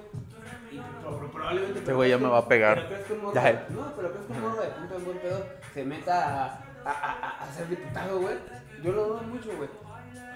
[1.32, 1.80] probablemente.
[1.80, 2.76] Este güey ya me va a pegar.
[2.78, 3.68] Pero crees que un morro, Ya.
[3.70, 6.92] no, pero crees que un morro de punto en buen pedo se meta a, a,
[6.92, 8.36] a, a ser diputado, güey.
[8.84, 9.70] Yo lo dudo mucho, güey.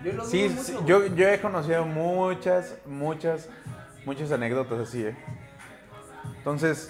[0.04, 0.64] Yo lo Sí, mucho.
[0.64, 0.86] sí, güey.
[0.86, 3.50] yo, yo he conocido muchas, muchas,
[4.06, 5.16] muchas anécdotas así, ¿eh?
[6.38, 6.90] Entonces,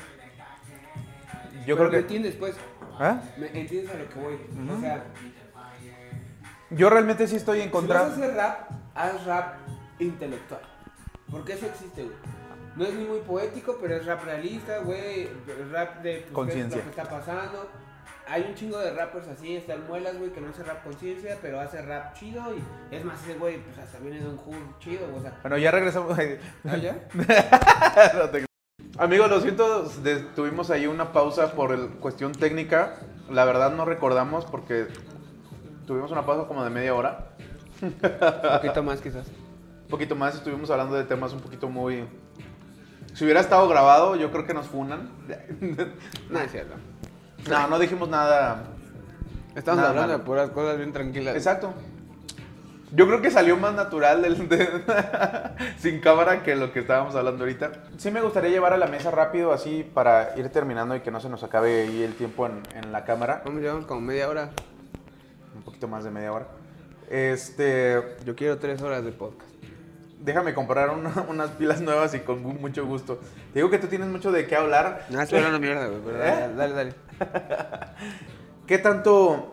[1.65, 1.97] yo Pero creo ¿Me que...
[1.99, 2.55] entiendes, pues?
[2.99, 3.21] ¿Ah?
[3.37, 4.35] ¿Me entiendes a lo que voy?
[4.75, 5.03] O sea,
[6.71, 8.01] Yo realmente sí estoy en si contra...
[8.01, 9.55] vas a hacer rap, haz rap
[9.99, 10.61] intelectual.
[11.31, 12.15] Porque eso existe, güey.
[12.75, 15.29] No es ni muy poético, pero es rap realista, güey.
[15.71, 16.77] Rap de pues, Conciencia.
[16.77, 17.69] lo que está pasando.
[18.27, 21.37] Hay un chingo de rappers así, está el Muelas, güey, que no hace rap conciencia,
[21.41, 22.41] pero hace rap chido.
[22.55, 25.37] Y es más, ese güey, pues hasta viene de un hood chido, o sea.
[25.43, 26.17] Bueno, ya regresamos.
[26.65, 26.97] ¿Ah, ya?
[28.17, 28.45] No te-
[28.97, 29.91] Amigos, lo siento,
[30.35, 32.95] tuvimos ahí una pausa por el- cuestión técnica.
[33.29, 34.87] La verdad no recordamos porque
[35.85, 37.29] tuvimos una pausa como de media hora.
[37.81, 37.91] Un
[38.53, 39.27] poquito más, quizás.
[39.27, 42.05] Un poquito más, estuvimos hablando de temas un poquito muy...
[43.13, 45.09] Si hubiera estado grabado, yo creo que nos funan.
[46.29, 46.73] No, es cierto.
[47.49, 48.63] No, no dijimos nada.
[49.55, 50.19] Estamos Nada hablando malo.
[50.19, 51.35] de puras cosas bien tranquilas.
[51.35, 51.73] Exacto.
[52.91, 54.83] Yo creo que salió más natural del, de-
[55.79, 57.71] sin cámara que lo que estábamos hablando ahorita.
[57.97, 61.19] Sí me gustaría llevar a la mesa rápido así para ir terminando y que no
[61.19, 63.41] se nos acabe ahí el tiempo en, en la cámara.
[63.45, 64.51] Vamos, llevamos como media hora.
[65.55, 66.47] Un poquito más de media hora.
[67.09, 69.49] Este, Yo quiero tres horas de podcast.
[70.25, 73.19] Déjame comprar una- unas pilas nuevas y con mucho gusto.
[73.53, 75.05] Te digo que tú tienes mucho de qué hablar.
[75.09, 76.27] No, estoy hablando mierda, güey, pero ¿Eh?
[76.27, 76.93] dale, dale, dale.
[78.67, 79.51] ¿Qué tanto,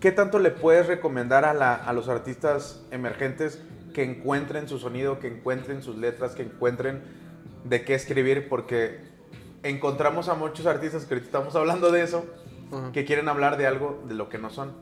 [0.00, 3.60] ¿Qué tanto le puedes recomendar a, la- a los artistas emergentes
[3.94, 7.02] que encuentren su sonido, que encuentren sus letras, que encuentren
[7.64, 8.48] de qué escribir?
[8.48, 9.00] Porque
[9.62, 12.26] encontramos a muchos artistas que estamos hablando de eso,
[12.92, 14.72] que quieren hablar de algo de lo que no son,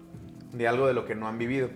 [0.53, 1.69] de algo de lo que no han vivido.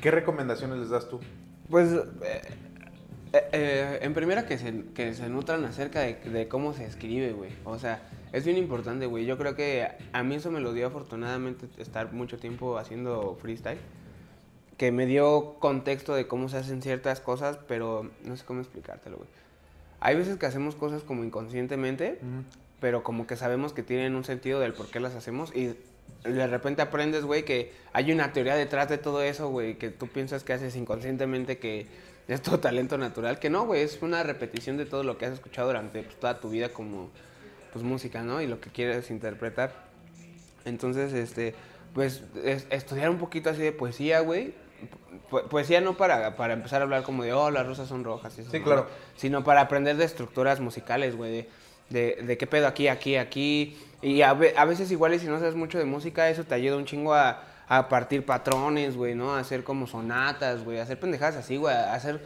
[0.00, 1.20] ¿Qué recomendaciones les das tú?
[1.68, 2.42] Pues, eh,
[3.32, 7.32] eh, eh, en primera que se, que se nutran acerca de, de cómo se escribe,
[7.32, 7.50] güey.
[7.64, 9.24] O sea, es bien importante, güey.
[9.24, 13.78] Yo creo que a mí eso me lo dio afortunadamente estar mucho tiempo haciendo freestyle.
[14.76, 19.18] Que me dio contexto de cómo se hacen ciertas cosas, pero no sé cómo explicártelo,
[19.18, 19.28] güey.
[20.00, 22.18] Hay veces que hacemos cosas como inconscientemente,
[22.80, 25.76] pero como que sabemos que tienen un sentido del por qué las hacemos y
[26.24, 30.06] de repente aprendes, güey, que hay una teoría detrás de todo eso, güey, que tú
[30.08, 31.86] piensas que haces inconscientemente que
[32.28, 35.32] es tu talento natural, que no, güey, es una repetición de todo lo que has
[35.32, 37.10] escuchado durante pues, toda tu vida como
[37.72, 38.40] pues música, ¿no?
[38.40, 39.72] Y lo que quieres interpretar.
[40.64, 41.54] Entonces, este,
[41.94, 44.54] pues es- estudiar un poquito así de poesía, güey.
[45.30, 48.36] Po- poesía no para, para empezar a hablar como de, oh, las rosas son rojas.
[48.38, 48.64] y eso, Sí, ¿no?
[48.64, 48.86] claro.
[49.16, 51.32] Sino para aprender de estructuras musicales, güey.
[51.32, 51.48] De,
[51.92, 53.76] de, de qué pedo aquí, aquí, aquí.
[54.00, 56.54] Y a, ve- a veces igual y si no sabes mucho de música, eso te
[56.54, 59.34] ayuda un chingo a, a partir patrones, güey, ¿no?
[59.34, 62.20] A hacer como sonatas, güey, a hacer pendejadas así, güey, a hacer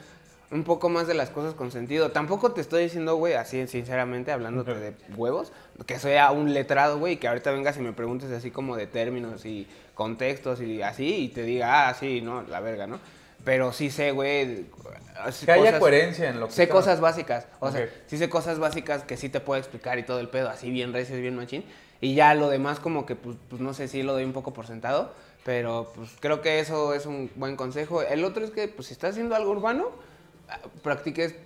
[0.51, 2.13] un poco más de las cosas con sentido.
[2.13, 5.53] Tampoco te estoy diciendo, güey, así sinceramente, hablándote de huevos,
[5.87, 8.77] que soy a un letrado, güey, y que ahorita vengas y me preguntes así como
[8.77, 13.01] de términos y contextos y así, y te diga, ah, sí, no, la verga, ¿no?
[13.47, 14.67] Pero sí sé, güey.
[15.47, 17.47] Que haya cosas- coherencia en lo que Sé cosas básicas.
[17.61, 17.91] O sea, Ok.
[18.09, 20.93] sí sé cosas básicas que sí te puedo explicar y todo el pedo, así bien
[20.93, 21.65] reces, bien machín.
[22.01, 24.53] Y ya lo demás como que, pues, pues no sé si lo doy un poco
[24.53, 25.13] por sentado,
[25.45, 28.03] pero pues creo que eso es un buen consejo.
[28.03, 29.91] El otro es que, pues si estás haciendo algo urbano,
[30.83, 31.37] practiques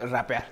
[0.00, 0.46] rapear.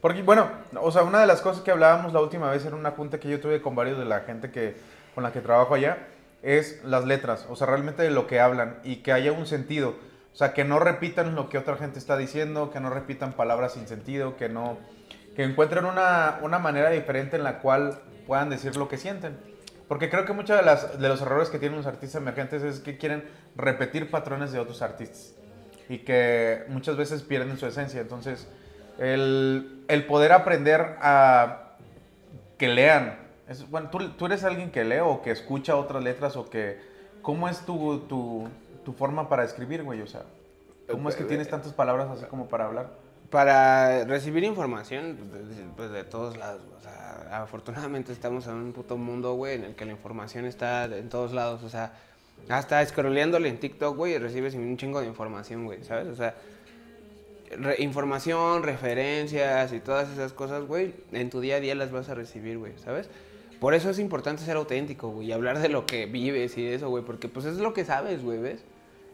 [0.00, 2.92] Porque, bueno, o sea, una de las cosas que hablábamos la última vez en una
[2.92, 4.74] junta que yo tuve con varios de la gente que,
[5.14, 5.98] con la que trabajo allá,
[6.42, 9.94] es las letras, o sea, realmente de lo que hablan y que haya un sentido.
[10.32, 13.72] O sea, que no repitan lo que otra gente está diciendo, que no repitan palabras
[13.74, 14.78] sin sentido, que no...
[15.34, 19.38] Que encuentren una, una manera diferente en la cual puedan decir lo que sienten.
[19.88, 22.96] Porque creo que muchos de, de los errores que tienen los artistas emergentes es que
[22.96, 23.24] quieren
[23.56, 25.34] repetir patrones de otros artistas
[25.88, 28.00] y que muchas veces pierden su esencia.
[28.00, 28.48] Entonces,
[28.98, 31.74] el, el poder aprender a
[32.56, 33.18] que lean.
[33.48, 36.78] Es, bueno, ¿tú, tú eres alguien que lee o que escucha otras letras o que...
[37.22, 38.48] ¿Cómo es tu, tu,
[38.90, 40.00] tu forma para escribir, güey?
[40.02, 40.22] O sea,
[40.90, 42.88] ¿cómo es que tienes tantas palabras así como para hablar?
[43.30, 46.62] Para recibir información, pues, de, pues, todos lados.
[46.76, 50.84] O sea, afortunadamente estamos en un puto mundo, güey, en el que la información está
[50.86, 51.62] en todos lados.
[51.62, 51.92] O sea,
[52.48, 56.08] hasta scrolleándole en TikTok, güey, recibes un chingo de información, güey, ¿sabes?
[56.08, 56.34] O sea,
[57.56, 62.08] re- información, referencias y todas esas cosas, güey, en tu día a día las vas
[62.08, 63.08] a recibir, güey, ¿sabes?
[63.60, 66.88] Por eso es importante ser auténtico, güey, y hablar de lo que vives y eso,
[66.88, 68.64] güey, porque pues es lo que sabes, güey, ¿ves?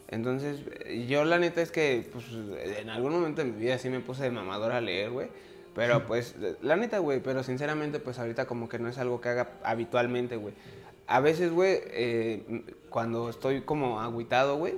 [0.09, 0.61] Entonces,
[1.07, 2.25] yo la neta es que, pues,
[2.79, 5.27] en algún momento de mi vida sí me puse de mamador a leer, güey.
[5.75, 9.29] Pero, pues, la neta, güey, pero sinceramente, pues, ahorita como que no es algo que
[9.29, 10.53] haga habitualmente, güey.
[11.07, 14.75] A veces, güey, eh, cuando estoy como agüitado, güey,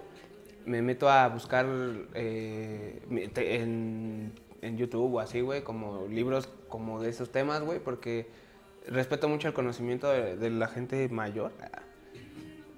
[0.65, 1.65] me meto a buscar
[2.13, 8.27] eh, en, en YouTube o así, güey, como libros como de esos temas, güey, porque
[8.87, 11.51] respeto mucho el conocimiento de, de la gente mayor.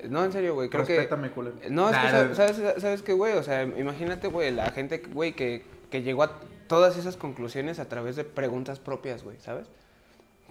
[0.09, 0.95] No, en serio, güey, creo que...
[0.95, 1.55] Respétame, culero.
[1.69, 2.33] No, es que, Nah, sa- nah.
[2.35, 3.33] ¿sabes, ¿sabes qué, güey?
[3.33, 7.87] O sea, imagínate, güey, la gente, güey, que, que llegó a todas esas conclusiones a
[7.89, 9.67] través de preguntas propias, güey, ¿sabes?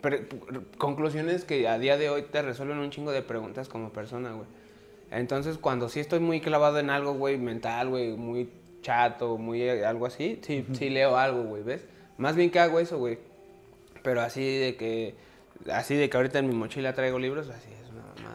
[0.02, 4.32] Pu- conclusiones que a día de hoy te resuelven un chingo de preguntas como persona,
[4.32, 4.46] güey.
[5.10, 8.48] Entonces, cuando sí estoy muy clavado en algo, güey, mental, güey, muy
[8.82, 11.84] chato, muy eh, algo así, sí, sí leo algo, güey, ¿ves?
[12.16, 13.18] Más bien que hago eso, güey.
[14.02, 15.14] Pero así de que,
[15.70, 17.68] así de que ahorita en mi mochila traigo libros, así.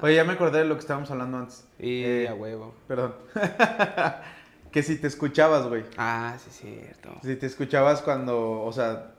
[0.02, 1.68] Oye, ya me acordé de lo que estábamos hablando antes.
[1.80, 2.74] y Eh, a huevo.
[2.88, 3.16] Perdón.
[4.72, 5.84] que si te escuchabas, güey.
[5.98, 7.18] Ah, sí, cierto.
[7.24, 9.12] Si te escuchabas cuando, o sea,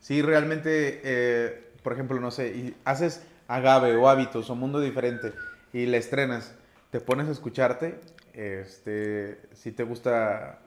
[0.00, 5.32] si realmente, eh, por ejemplo, no sé, y haces agave o hábitos o mundo diferente
[5.72, 6.54] y la estrenas,
[6.90, 7.98] te pones a escucharte,
[8.32, 10.58] este, si te gusta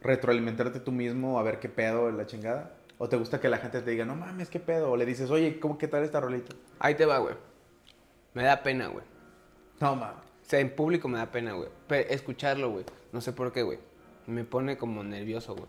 [0.00, 3.80] retroalimentarte tú mismo, a ver qué pedo la chingada, o te gusta que la gente
[3.80, 6.54] te diga, no mames, qué pedo, o le dices, oye, ¿cómo qué tal esta rolita?
[6.78, 7.34] Ahí te va, güey.
[8.34, 9.04] Me da pena, güey.
[9.80, 10.16] No mames.
[10.16, 11.68] O sea, en público me da pena, güey.
[12.08, 12.84] Escucharlo, güey.
[13.12, 13.78] No sé por qué, güey.
[14.26, 15.66] Me pone como nervioso, güey.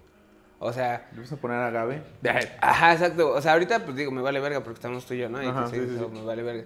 [0.60, 2.02] O sea, ¿Le vas a poner agave?
[2.62, 3.32] ajá, exacto.
[3.32, 5.44] O sea, ahorita, pues digo, me vale verga porque estamos tú y yo, ¿no?
[5.44, 6.06] Y Ajá, pues, sí.
[6.12, 6.64] me vale verga.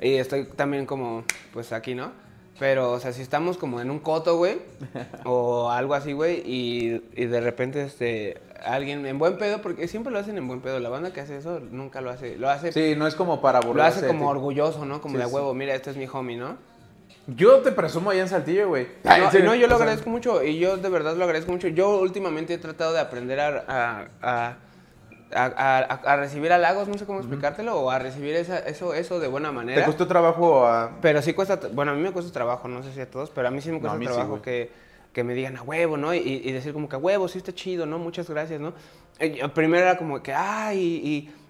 [0.00, 2.12] Y estoy también como, pues aquí, ¿no?
[2.58, 4.58] Pero, o sea, si estamos como en un coto, güey,
[5.24, 10.12] o algo así, güey, y, y de repente, este, alguien en buen pedo, porque siempre
[10.12, 10.78] lo hacen en buen pedo.
[10.80, 12.36] La banda que hace eso nunca lo hace.
[12.36, 15.00] Lo hace, Sí, no es como para lo burlarse hace de como orgulloso, ¿no?
[15.00, 15.34] Como Sí, de sí.
[15.34, 16.56] huevo, mira, este es mi homie, ¿no?
[17.26, 18.88] Yo te presumo allá en Saltillo, güey.
[19.04, 21.52] Ay, No, no, yo lo o sea, agradezco mucho y yo de verdad lo agradezco
[21.52, 21.68] mucho.
[21.68, 23.64] Yo últimamente he tratado de aprender a,
[24.22, 24.56] a,
[25.32, 29.28] a, a- recibir halagos, no sé cómo explicártelo, o a recibir esa, eso, eso de
[29.28, 29.86] buena ¿Te manera.
[29.86, 30.98] costó trabajo a...
[31.00, 33.48] Pero sí cuesta, bueno, a mí me cuesta trabajo, no sé si a todos, pero
[33.48, 34.70] a mí sí me No, cuesta sí, trabajo que,
[35.12, 36.14] que me digan a huevo, ¿no?
[36.14, 37.98] Y, y decir como que a huevo, sí está chido, ¿no?
[37.98, 38.74] Muchas gracias, ¿no?
[39.20, 40.80] Eh, yo primero era como que, ay,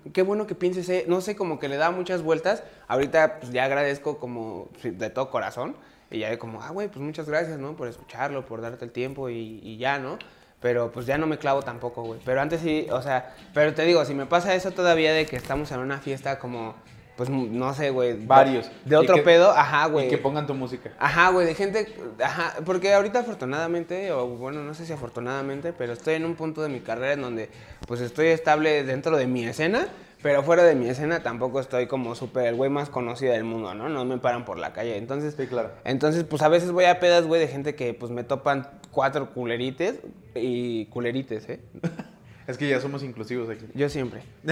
[0.05, 2.65] y, qué bueno que pienses, eh", no sé, como que le da muchas vueltas.
[2.89, 5.77] Ahorita pues ya agradezco como de todo corazón.
[6.11, 7.77] Y ya como, ah, güey, pues muchas gracias, ¿no?
[7.77, 10.19] Por escucharlo, por darte el tiempo y, y ya, ¿no?
[10.61, 12.21] Pero pues ya no me clavo tampoco, güey.
[12.25, 15.37] Pero antes sí, o sea, pero te digo, si me pasa eso todavía de que
[15.37, 16.75] estamos en una fiesta como,
[17.21, 18.15] pues no sé, güey.
[18.25, 18.71] Varios.
[18.87, 20.07] De otro que- pedo, ajá, güey.
[20.07, 20.93] Y que pongan tu música.
[20.99, 21.95] Ajá, güey, de gente,
[22.25, 26.63] ajá, porque ahorita afortunadamente, o bueno, no sé si afortunadamente, pero estoy en un punto
[26.63, 27.51] de mi carrera en donde
[27.87, 29.89] pues estoy estable dentro de mi escena,
[30.23, 33.75] pero fuera de mi escena tampoco estoy como súper el güey más conocido del mundo,
[33.75, 33.91] ¿no?
[33.91, 35.35] No me paran por la calle, entonces...
[35.37, 35.73] Sí, claro.
[35.85, 39.35] Entonces, pues a veces voy a pedas, güey, de gente que pues me topan cuatro
[39.35, 40.01] culerites
[40.35, 41.61] y culerites, ¿eh?
[42.51, 43.67] Es que ya somos inclusivos aquí.
[43.75, 44.23] Yo siempre.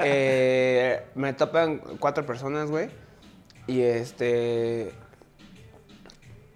[0.00, 2.88] Eh, me topan cuatro personas, güey.
[3.68, 4.90] Y este.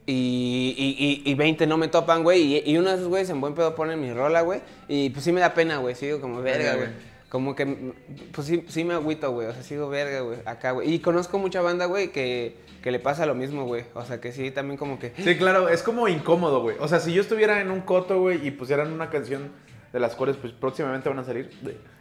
[0.07, 2.43] Y, y, y, y 20 no me topan, güey.
[2.43, 4.61] Y, y uno de esos güeyes en buen pedo pone mi rola, güey.
[4.89, 5.95] Y pues sí me da pena, güey.
[5.95, 6.89] Sigo como verga, güey.
[7.29, 7.95] Como que,
[8.33, 9.47] pues sí, sí me agüito, güey.
[9.47, 10.41] O sea, sigo verga, güey.
[10.45, 10.93] Acá, güey.
[10.93, 13.85] Y conozco mucha banda, güey, que, que le pasa lo mismo, güey.
[13.95, 15.13] O sea, que sí, también como que.
[15.17, 16.77] Sí, claro, es como incómodo, güey.
[16.81, 19.53] O sea, si yo estuviera en un coto, güey, y pusieran una canción
[19.93, 21.51] de las cuales pues próximamente van a salir,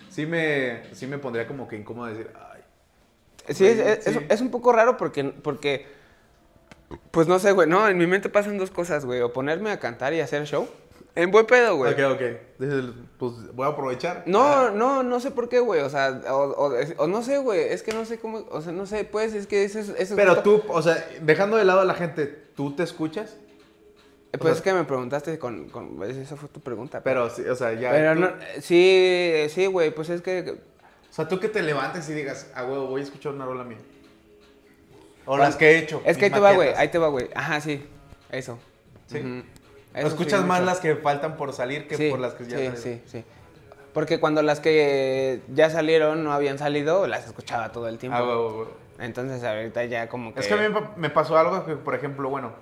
[0.09, 2.61] sí me, sí me pondría como que incómodo decir, ay.
[3.55, 5.87] Sí, es, es, es, es un poco raro porque, porque,
[7.11, 9.79] pues no sé, güey, no, en mi mente pasan dos cosas, güey, o ponerme a
[9.79, 10.67] cantar y hacer show,
[11.15, 11.91] en buen pedo, güey.
[11.93, 12.21] Ok, ok.
[13.17, 14.23] Pues voy a aprovechar.
[14.27, 16.35] No, no, no sé por qué, güey, o sea, o,
[16.67, 19.33] o- o no sé, güey, es que no sé cómo, o sea, no sé, pues,
[19.33, 20.13] es que eso es...
[20.15, 23.35] Pero tú, o sea, dejando de lado a la gente, ¿tú te escuchas?
[24.39, 27.01] Pues es que me preguntaste con, con, esa fue tu pregunta.
[27.03, 27.91] Pero, sí, o sea, ya.
[27.91, 30.57] Pero tú- no, sí, sí, güey, pues es que
[31.09, 33.63] O sea, tú que te levantes y digas, ah, huevo, voy a escuchar una rola
[33.65, 33.77] mía.
[35.25, 36.01] O las que he hecho.
[36.05, 37.29] Es que ahí te va, güey, ahí te va, güey.
[37.35, 37.85] Ajá, sí,
[38.31, 38.57] eso.
[39.07, 39.19] ¿Sí?
[39.19, 39.43] Ujú.
[39.93, 40.71] ¿O Eso escuchas sí, más mucho.
[40.71, 42.77] las que faltan por salir que Sí, por las que ya Sí, salieron?
[42.77, 43.25] sí, sí.
[43.93, 48.17] Porque cuando las que ya salieron no habían salido, las escuchaba todo el tiempo.
[48.17, 48.71] Ah, huevo, huevo.
[48.99, 50.39] Entonces ahorita ya como que...
[50.39, 52.53] Es que a mí me pasó algo que, por ejemplo, bueno.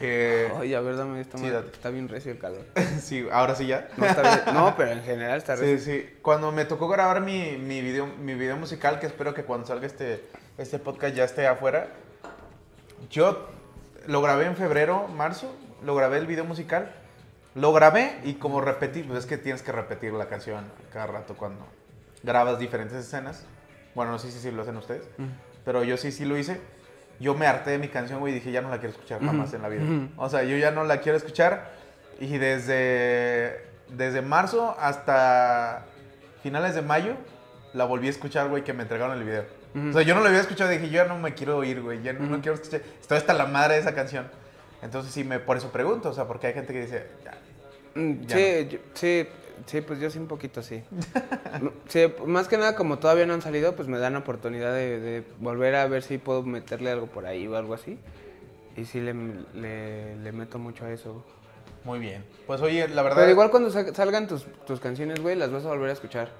[0.00, 1.68] Eh, Ay, a ver, dame esta Sí, madre.
[1.72, 2.64] Está bien recio el calor.
[3.00, 3.88] sí, ahora sí ya.
[3.96, 4.54] No, está bien.
[4.54, 5.92] No, pero en general está Sí, recio.
[5.94, 6.16] sí.
[6.22, 9.86] Cuando me tocó grabar mi, mi, video, mi video musical, que espero que cuando salga
[9.86, 10.24] este,
[10.58, 11.88] este podcast ya esté afuera,
[13.10, 13.48] yo
[14.06, 16.90] lo grabé en febrero, marzo, lo grabé el video musical,
[17.54, 21.34] lo grabé y como repetí, pues es que tienes que repetir la canción cada rato
[21.36, 21.64] cuando
[22.22, 23.44] grabas diferentes escenas.
[23.94, 25.04] Bueno, no sé si, lo hacen ustedes,
[25.64, 26.60] pero yo sí, sí lo hice.
[27.20, 29.52] Yo me harté de mi canción, güey, y dije, ya no la quiero escuchar jamás
[29.54, 29.82] en la vida.
[30.16, 31.70] O sea, yo ya no la quiero escuchar.
[32.20, 35.84] Y desde, desde marzo hasta
[36.42, 37.14] finales de mayo
[37.72, 39.44] la volví a escuchar, güey, que me entregaron el video.
[39.90, 42.00] O sea, yo no lo había escuchado dije, yo ya no me quiero oír, güey,
[42.02, 42.82] ya no, no quiero escuchar.
[43.00, 44.26] Estoy hasta la madre de esa canción.
[44.82, 47.32] Entonces sí, me, por eso pregunto, o sea, porque hay gente que dice, ya,
[47.96, 49.28] Mm, Ya Sí, yo- sí,
[49.66, 50.82] sí, pues yo sí un poquito sí.
[51.88, 55.24] Sí, más que nada como todavía no han salido, pues me dan oportunidad de, de
[55.38, 57.98] volver a ver si puedo meterle algo por ahí o algo así.
[58.76, 59.14] Y sí le,
[59.54, 61.24] le, le meto mucho a eso.
[61.84, 62.24] muy bien.
[62.46, 63.18] Pues oye, la verdad...
[63.18, 66.30] Pero igual cuando sa- salgan tus, tus canciones, güey, las vas a volver a escuchar.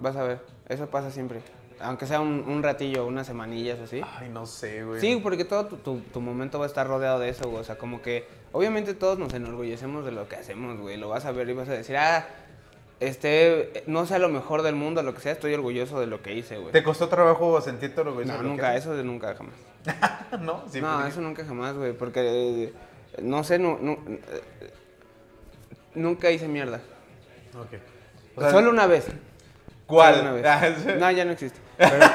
[0.00, 1.40] Vas a ver, eso pasa siempre.
[1.80, 4.00] Aunque sea un, un ratillo, unas semanillas así.
[4.18, 5.00] Ay, no sé, güey.
[5.00, 7.60] Sí, porque todo tu, tu- tu momento va a estar rodeado de eso, güey.
[7.60, 10.96] O sea, como que obviamente todos nos enorgullecemos de lo que hacemos, güey.
[10.96, 12.26] Lo vas a ver y vas a decir, ah,
[13.08, 16.34] este, no sea lo mejor del mundo, lo que sea, estoy orgulloso de lo que
[16.34, 16.72] hice, güey.
[16.72, 19.54] ¿Te costó trabajo sentirte orgulloso No, de lo que nunca, eso de nunca jamás.
[20.40, 22.20] no, sí, no, porque- eso nunca jamás, güey, porque,
[22.64, 22.72] eh,
[23.22, 24.40] no sé, no, no, eh,
[25.94, 26.80] nunca hice mierda.
[27.58, 27.78] Ok.
[28.36, 29.06] O sea, Solo una vez.
[29.86, 30.14] ¿Cuál?
[30.16, 30.46] Solo una vez.
[30.86, 30.94] Ah.
[30.98, 31.58] No, ya no existe.
[31.76, 32.06] Pero-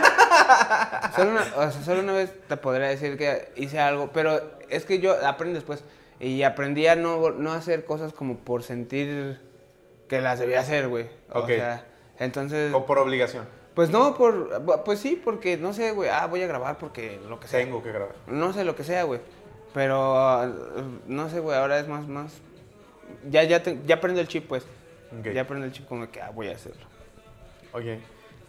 [1.16, 4.86] solo, una, o sea, solo una vez te podría decir que hice algo, pero es
[4.86, 5.84] que yo aprendí después
[6.20, 9.40] y aprendí a no, no hacer cosas como por sentir
[10.08, 11.10] que las debía hacer, güey.
[11.32, 11.48] O Ok.
[11.48, 11.86] sea,
[12.20, 13.46] entonces, O por obligación.
[13.76, 17.40] pues no, por, pues sí, porque no sé, güey, ah, voy a grabar porque lo
[17.40, 17.60] que sea.
[17.60, 18.16] Tengo que grabar.
[18.28, 19.20] No sé lo que sea, güey.
[19.74, 20.52] Pero uh,
[21.08, 22.34] no sé, güey, ahora es más, más.
[23.30, 24.64] Ya, ya, te- ya aprendí el chip, pues.
[25.20, 25.28] Ok.
[25.34, 26.86] Ya aprendí el chip como que ah, voy a hacerlo.
[27.74, 27.84] Ok,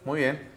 [0.05, 0.49] muy bien.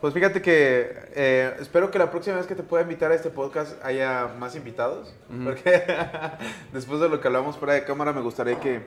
[0.00, 3.30] Pues fíjate que eh, espero que la próxima vez que te pueda invitar a este
[3.30, 5.12] podcast haya más invitados.
[5.42, 5.82] Porque
[6.72, 8.82] después de lo que hablamos fuera de cámara, me gustaría que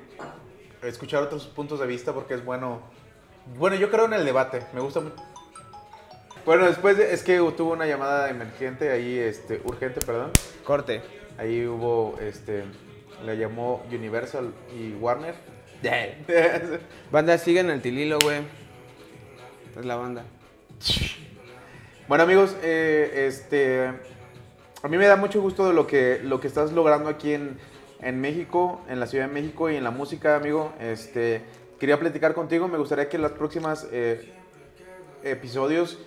[0.84, 2.82] escuchar otros puntos de vista porque es bueno.
[3.58, 4.64] Bueno, yo creo en el debate.
[4.74, 5.16] Me gusta mucho.
[6.46, 10.32] Bueno, después de- es que tuvo una llamada emergente ahí, este, urgente, perdón.
[10.64, 11.02] Corte.
[11.38, 12.64] Ahí hubo, este,
[13.26, 15.36] le llamó Universal y Warner.
[17.12, 18.42] Banda, siguen el tililo, güey.
[19.78, 20.24] Es la banda.
[22.08, 23.86] Bueno amigos, eh, este,
[24.84, 27.58] a mí me da mucho gusto de lo que, lo que estás logrando aquí en,
[28.02, 30.74] en México, en la Ciudad de México y en la música, amigo.
[30.80, 31.42] Este,
[31.80, 34.34] quería platicar contigo, me gustaría que las próximas eh,
[35.24, 36.00] episodios,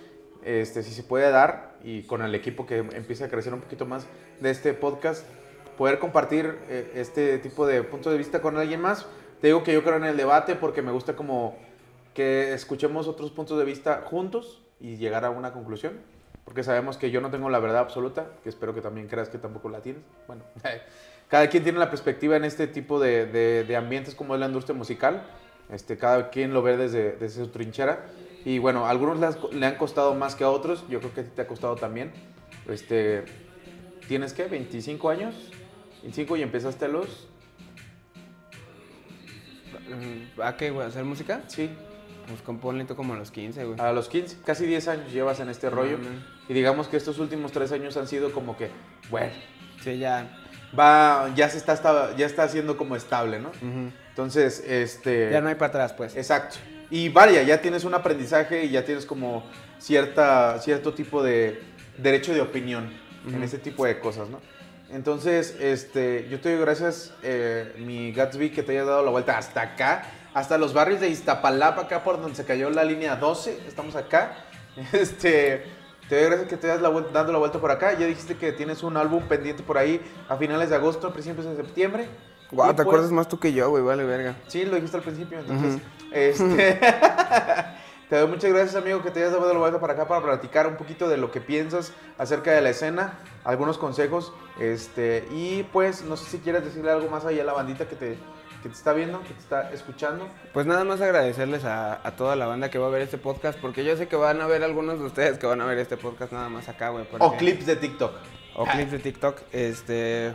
[0.43, 3.85] este, si se puede dar, y con el equipo que empiece a crecer un poquito
[3.85, 4.07] más
[4.39, 5.25] de este podcast,
[5.77, 9.05] poder compartir eh, este tipo de punto de vista con alguien más.
[9.39, 11.57] Te digo que yo creo en el debate porque me gusta como
[12.13, 15.99] que escuchemos otros puntos de vista juntos y llegar a una conclusión.
[16.43, 19.37] Porque sabemos que yo no tengo la verdad absoluta, que espero que también creas que
[19.37, 20.03] tampoco la tienes.
[20.27, 20.43] Bueno,
[21.29, 24.47] cada quien tiene la perspectiva en este tipo de, de- de ambientes como es la
[24.47, 25.23] industria musical.
[25.69, 28.05] Este, cada quien lo ve desde, desde su trinchera.
[28.45, 29.19] Y bueno, a algunos
[29.53, 30.85] le, han costado más que a otros.
[30.89, 32.11] Yo creo que a ti te ha costado también.
[32.69, 33.25] Este,
[34.07, 34.47] ¿Tienes qué?
[34.49, 35.33] ¿25 años?
[36.03, 37.27] 25 y empezaste a los...
[40.43, 40.85] ¿A qué, güey?
[40.87, 41.41] ¿Hacer música?
[41.47, 41.69] Sí,
[42.27, 43.79] Pues componle tú como a los 15, güey.
[43.79, 45.97] a los 15, casi 10 años llevas en este rollo.
[46.47, 48.69] Y digamos que estos últimos 3 años han sido como que,
[49.09, 49.31] bueno,
[49.83, 50.44] Sí, ya.
[50.77, 53.51] Va, ya se está, ya está haciendo como estable, ¿no?
[54.09, 55.29] Entonces, este...
[55.31, 56.15] Ya no hay para atrás, pues.
[56.15, 56.57] Exacto.
[56.89, 59.43] Y vaya, ya tienes un aprendizaje y ya tienes como
[59.79, 61.61] cierta, cierto tipo de
[61.97, 62.91] derecho de opinión
[63.27, 63.43] en Ujú.
[63.43, 64.39] ese tipo de cosas, ¿no?
[64.91, 69.37] Entonces, este, yo te doy gracias, eh, mi Gatsby, que te haya dado la vuelta
[69.37, 70.03] hasta acá,
[70.33, 74.37] hasta los barrios de Iztapalapa, acá por donde se cayó la línea 12, estamos acá.
[74.91, 75.63] Este,
[76.09, 77.93] te doy gracias que te hayas la vuelta- dando la vuelta por acá.
[77.97, 81.45] Ya dijiste que tienes un álbum pendiente por ahí a finales de agosto, a principios
[81.45, 82.07] de septiembre.
[82.51, 84.35] Guau, te pues- acuerdas más tú que yo, güey, vale, verga.
[84.47, 85.81] Sí, lo dijiste al principio, entonces,
[86.11, 86.79] este,
[88.09, 90.67] te doy muchas gracias, amigo, que te hayas dado la vuelta para acá para platicar
[90.67, 96.03] un poquito de lo que piensas acerca de la escena, algunos consejos, este, y pues,
[96.03, 98.17] no sé si quieres decirle algo más allá a la bandita que te,
[98.65, 100.27] que te está viendo, que te está escuchando.
[100.51, 103.59] Pues nada más agradecerles a, a toda la banda que va a ver este podcast,
[103.59, 105.97] porque yo sé que van a ver algunos de ustedes que van a ver este
[105.97, 107.05] podcast nada más acá, güey.
[107.05, 108.15] porque- O clips de TikTok.
[108.55, 109.41] O clips de TikTok.
[109.51, 110.33] Este.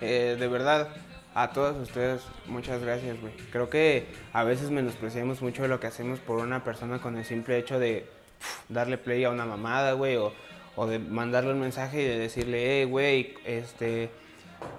[0.00, 0.88] eh, de verdad,
[1.34, 3.34] a todos ustedes, muchas gracias, güey.
[3.52, 7.58] Creo que a veces menospreciamos mucho lo que hacemos por una persona con el simple
[7.58, 8.06] hecho de
[8.70, 10.32] darle play a una mamada, güey, o,
[10.76, 14.08] o de mandarle un mensaje y de decirle, hey, güey, este.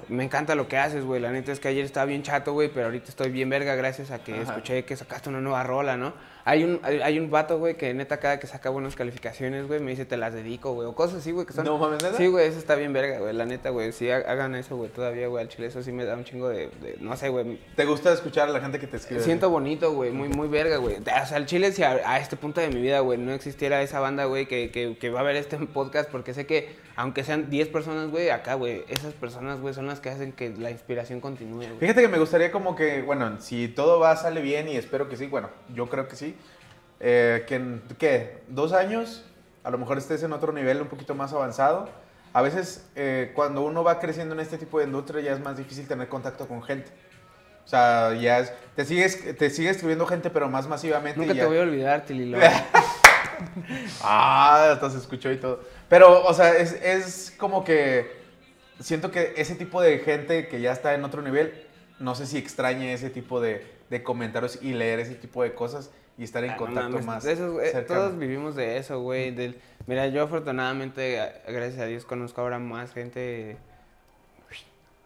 [0.07, 1.19] Me encanta lo que haces, güey.
[1.21, 4.11] La neta es que ayer estaba bien chato, güey, pero ahorita estoy bien verga gracias
[4.11, 4.43] a que Ajá.
[4.43, 6.13] escuché que sacaste una nueva rola, ¿no?
[6.47, 9.79] Hay un, hay, hay un vato, güey, que neta cada que saca buenas calificaciones, güey,
[9.79, 10.87] me dice te las dedico, güey.
[10.87, 11.65] O cosas así, güey, que son...
[11.65, 12.15] No mames, ¿neta?
[12.17, 13.33] Sí, güey, eso está bien verga, güey.
[13.33, 13.91] La neta, güey.
[13.91, 15.41] Sí, ha- hagan eso, güey, todavía, güey.
[15.43, 16.67] Al chile eso sí me da un chingo de...
[16.81, 17.59] de- no sé, güey.
[17.75, 19.23] ¿Te gusta escuchar a la gente que te escribe?
[19.23, 20.11] Siento bonito, güey.
[20.11, 20.97] Muy, muy verga, güey.
[20.97, 23.81] O sea, al chile si a, a este punto de mi vida, güey, no existiera
[23.81, 27.23] esa banda, güey, que, que, que va a ver este podcast, porque sé que, aunque
[27.23, 30.69] sean 10 personas, güey, acá, güey, esas personas, güey, son las que hacen que la
[30.69, 31.79] inspiración continúe, güey.
[31.79, 35.17] Fíjate que me gustaría como que, bueno, si todo va, sale bien y espero que
[35.17, 36.34] sí, bueno, yo creo que sí,
[37.07, 38.39] eh, que en, ¿qué?
[38.47, 39.23] ¿Dos años?
[39.63, 41.87] A lo mejor estés en otro nivel un poquito más avanzado.
[42.33, 45.55] A veces eh, cuando uno va creciendo en este tipo de industria ya es más
[45.55, 46.89] difícil tener contacto con gente.
[47.63, 51.19] O sea, ya es, te sigues, te sigue escribiendo gente, pero más masivamente.
[51.19, 52.39] Nunca y te ya- voy a olvidar, Tililo.
[54.01, 55.61] Ah, hasta se escuchó y todo.
[55.89, 58.11] Pero, o sea, es, es como que
[58.79, 61.53] siento que ese tipo de gente que ya está en otro nivel,
[61.99, 65.91] no sé si extrañe ese tipo de, de comentarios y leer ese tipo de cosas
[66.17, 67.99] y estar en Ah, no contacto más cercano.
[68.01, 69.31] todos vivimos de eso, güey.
[69.31, 73.57] del- Mira, yo afortunadamente, gracias a Dios, conozco ahora más gente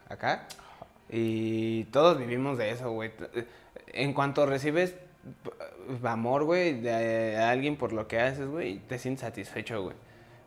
[0.08, 0.48] acá.
[1.10, 3.12] Y todos vivimos de eso, güey.
[3.88, 4.94] En cuanto recibes
[6.04, 9.96] amor, güey, de alguien por lo que haces, güey, te sientes satisfecho, güey.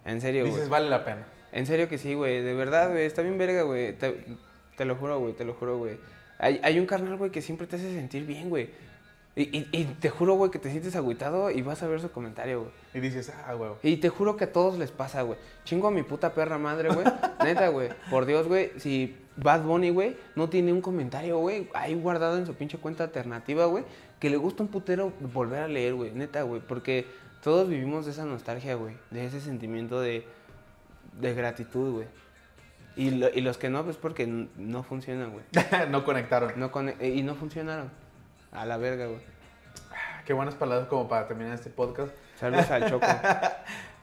[0.04, 0.52] En serio, güey.
[0.54, 1.24] Dices, vale la pena.
[1.52, 2.40] En serio que sí, güey.
[2.42, 3.04] De verdad, güey.
[3.04, 3.92] Está bien verga, güey.
[3.92, 4.24] Te,
[4.76, 5.32] te lo juro, güey.
[5.34, 5.98] Te lo juro, güey.
[6.38, 8.70] Hay, hay un carnal, güey, que siempre te hace sentir bien, güey.
[9.34, 12.10] Y, y, y te juro, güey, que te sientes agüitado y vas a ver su
[12.10, 12.72] comentario, güey.
[12.92, 13.78] Y dices, ah, huevo.
[13.82, 15.38] Y te juro que a todos les pasa, güey.
[15.64, 17.06] Chingo a mi puta perra madre, güey.
[17.42, 17.88] Neta, güey.
[18.10, 18.72] Por Dios, güey.
[18.78, 23.04] Si Bad Bunny, güey, no tiene un comentario, güey, ahí guardado en su pinche cuenta
[23.04, 23.84] alternativa, güey,
[24.20, 26.10] que le gusta un putero volver a leer, güey.
[26.10, 26.60] Neta, güey.
[26.60, 27.06] Porque
[27.42, 28.96] todos vivimos de esa nostalgia, güey.
[29.10, 30.26] De ese sentimiento de,
[31.18, 32.06] de gratitud, güey.
[32.96, 35.44] Y, lo- y los que no, pues porque no funcionan, güey.
[35.90, 36.52] no conectaron.
[36.56, 38.01] No con- y no funcionaron.
[38.52, 39.20] A la verga, güey.
[40.26, 42.12] Qué buenas palabras como para terminar este podcast.
[42.38, 43.06] Saludos al Choco.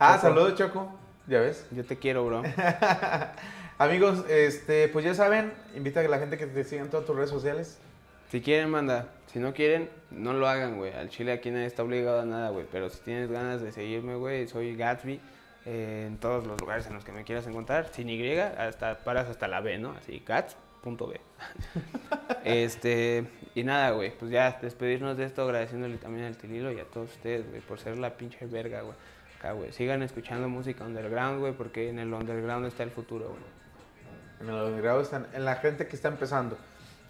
[0.02, 0.22] Ah, Choco.
[0.22, 1.00] saludos, Choco.
[1.28, 1.68] Ya ves.
[1.72, 2.42] Yo te quiero, bro.
[3.78, 7.16] Amigos, este, pues ya saben, invita a la gente que te siga en todas tus
[7.18, 7.78] redes sociales.
[8.32, 9.08] Si quieren, manda.
[9.28, 10.94] Si no quieren, no lo hagan, güey.
[10.94, 12.66] Al chile aquí nadie está obligado a nada, güey.
[12.72, 15.20] Pero si tienes ganas de seguirme, güey, soy Gatsby.
[15.66, 17.90] eh, en todos los lugares en los que me quieras encontrar.
[17.92, 19.92] Sin Y, hasta, paras hasta la B, ¿no?
[19.92, 20.22] Así,
[20.84, 21.20] gats.b.
[22.44, 23.26] este,
[23.56, 24.12] y nada, güey.
[24.18, 27.80] Pues ya, despedirnos de esto agradeciéndole también al Tililo y a todos ustedes, güey, por
[27.80, 28.96] ser la pinche verga, güey.
[29.38, 29.72] Acá, güey.
[29.72, 33.42] Sigan escuchando música underground, güey, porque en el underground está el futuro, güey.
[34.42, 36.58] En los grados están, en la gente que está empezando.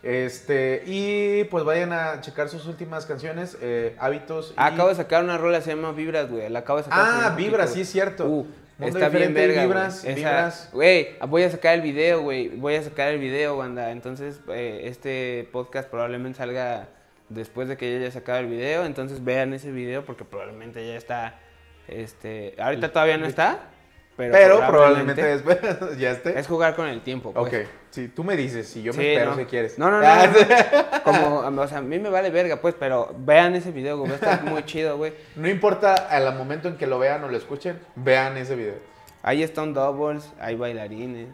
[0.01, 4.51] Este, y pues vayan a checar sus últimas canciones, eh, hábitos.
[4.51, 6.47] y- Ah, Acabo de sacar una rola, se llama Vibras, güey.
[6.49, 6.99] La acabo de sacar.
[7.01, 8.25] Ah, Vibras, sí es cierto.
[8.25, 8.47] Uh,
[8.87, 10.13] está bien verga, Vibras, güey.
[10.13, 10.69] Esa- Vibras.
[10.71, 12.47] Güey, voy a sacar el video, güey.
[12.49, 13.91] Voy a sacar el video, banda.
[13.91, 16.87] Entonces, eh, este podcast probablemente salga
[17.29, 18.85] después de que ya haya sacado el video.
[18.85, 21.39] Entonces, vean ese video porque probablemente ya está.
[21.87, 23.69] Este, ahorita todavía no está,
[24.19, 25.57] pero, Pero, probablemente después
[25.97, 26.37] ya esté.
[26.37, 27.31] es jugar con el tiempo.
[27.31, 27.63] Pues.
[27.63, 29.37] ok, sí, tú me dices, si yo me Sí, espero no.
[29.37, 29.79] si quieres.
[29.79, 31.03] No, no, no, no.
[31.03, 34.11] Como, o sea, a mí me vale verga, pues, pero vean ese video, güey.
[34.11, 35.13] Estar muy chido, güey.
[35.37, 38.75] No importa al momento en que lo vean o lo escuchen, vean ese video.
[39.23, 41.29] Ahí están doubles, hay bailarines.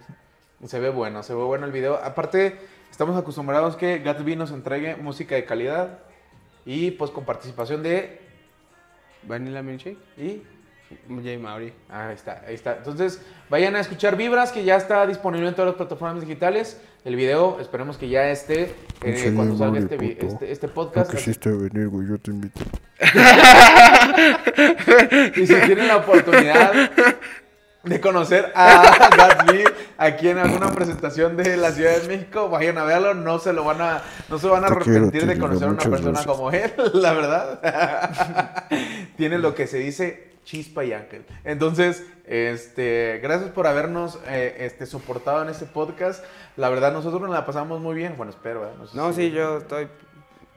[0.66, 2.00] Se ve bueno, se ve bueno el video.
[2.04, 2.58] Aparte,
[2.96, 6.00] Estamos acostumbrados que Gatsby nos entregue música de calidad
[6.66, 8.22] y pues con participación de...
[9.24, 9.98] Vanilla Milkshake.
[10.18, 10.44] ¿Y?
[11.10, 11.38] J.
[11.40, 11.74] Mauri.
[11.90, 12.78] Ahí está, ahí está.
[12.78, 16.80] Entonces, vayan a escuchar Vibras, que ya está disponible en todas las plataformas digitales.
[17.04, 18.74] El video, esperemos que ya esté
[19.04, 21.12] eh, cuando salga este, este, este No podcast.
[21.12, 22.62] quisiste venir, güey, yo te invito.
[25.36, 26.72] Y si tienen la oportunidad
[27.84, 29.64] de conocer a Gatsby
[29.98, 33.64] aquí en alguna presentación de la Ciudad de México, vayan a verlo, no se lo
[33.64, 36.26] van a, no se van a quiero, arrepentir de conocer a una persona gracias.
[36.26, 38.66] como él, la verdad.
[39.18, 41.26] Tiene lo que se dice chispa y ángel.
[41.44, 46.24] Entonces, este, gracias por habernos eh, este, soportado en este podcast.
[46.56, 48.14] La verdad, nosotros nos la pasamos muy bien.
[48.16, 49.90] Bueno, espero, sé No, si- sí, yo estoy.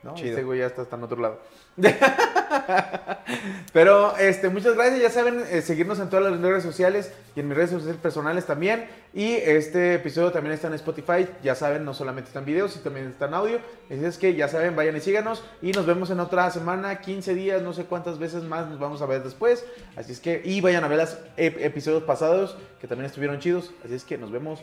[0.05, 0.31] no, Chido.
[0.31, 1.41] este güey ya está, está en otro lado.
[3.73, 5.01] Pero este, muchas gracias.
[5.01, 8.47] Ya saben, eh, seguirnos en todas las redes sociales y en mis redes sociales personales
[8.47, 8.89] también.
[9.15, 11.29] Y este episodio también está en Spotify.
[11.43, 13.59] Ya saben, no solamente están videos, sino también está en audio.
[13.91, 15.45] Así es que ya saben, vayan y síganos.
[15.63, 19.03] Y nos vemos en otra semana, 15 días, no sé cuántas veces más nos vamos
[19.03, 19.65] a ver después.
[19.97, 23.73] Así es que, y vayan a ver los ep- episodios pasados que también estuvieron chidos.
[23.85, 24.61] Así es que nos vemos.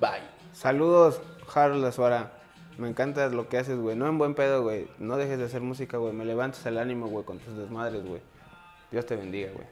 [0.00, 0.22] Bye.
[0.52, 1.20] Saludos,
[1.54, 2.32] Harold Azuara.
[2.78, 3.96] Me encanta lo que haces, güey.
[3.96, 4.86] No en buen pedo, güey.
[4.98, 6.12] No dejes de hacer música, güey.
[6.12, 8.20] Me levantas el ánimo, güey, con tus desmadres, güey.
[8.92, 9.66] Dios te bendiga, güey.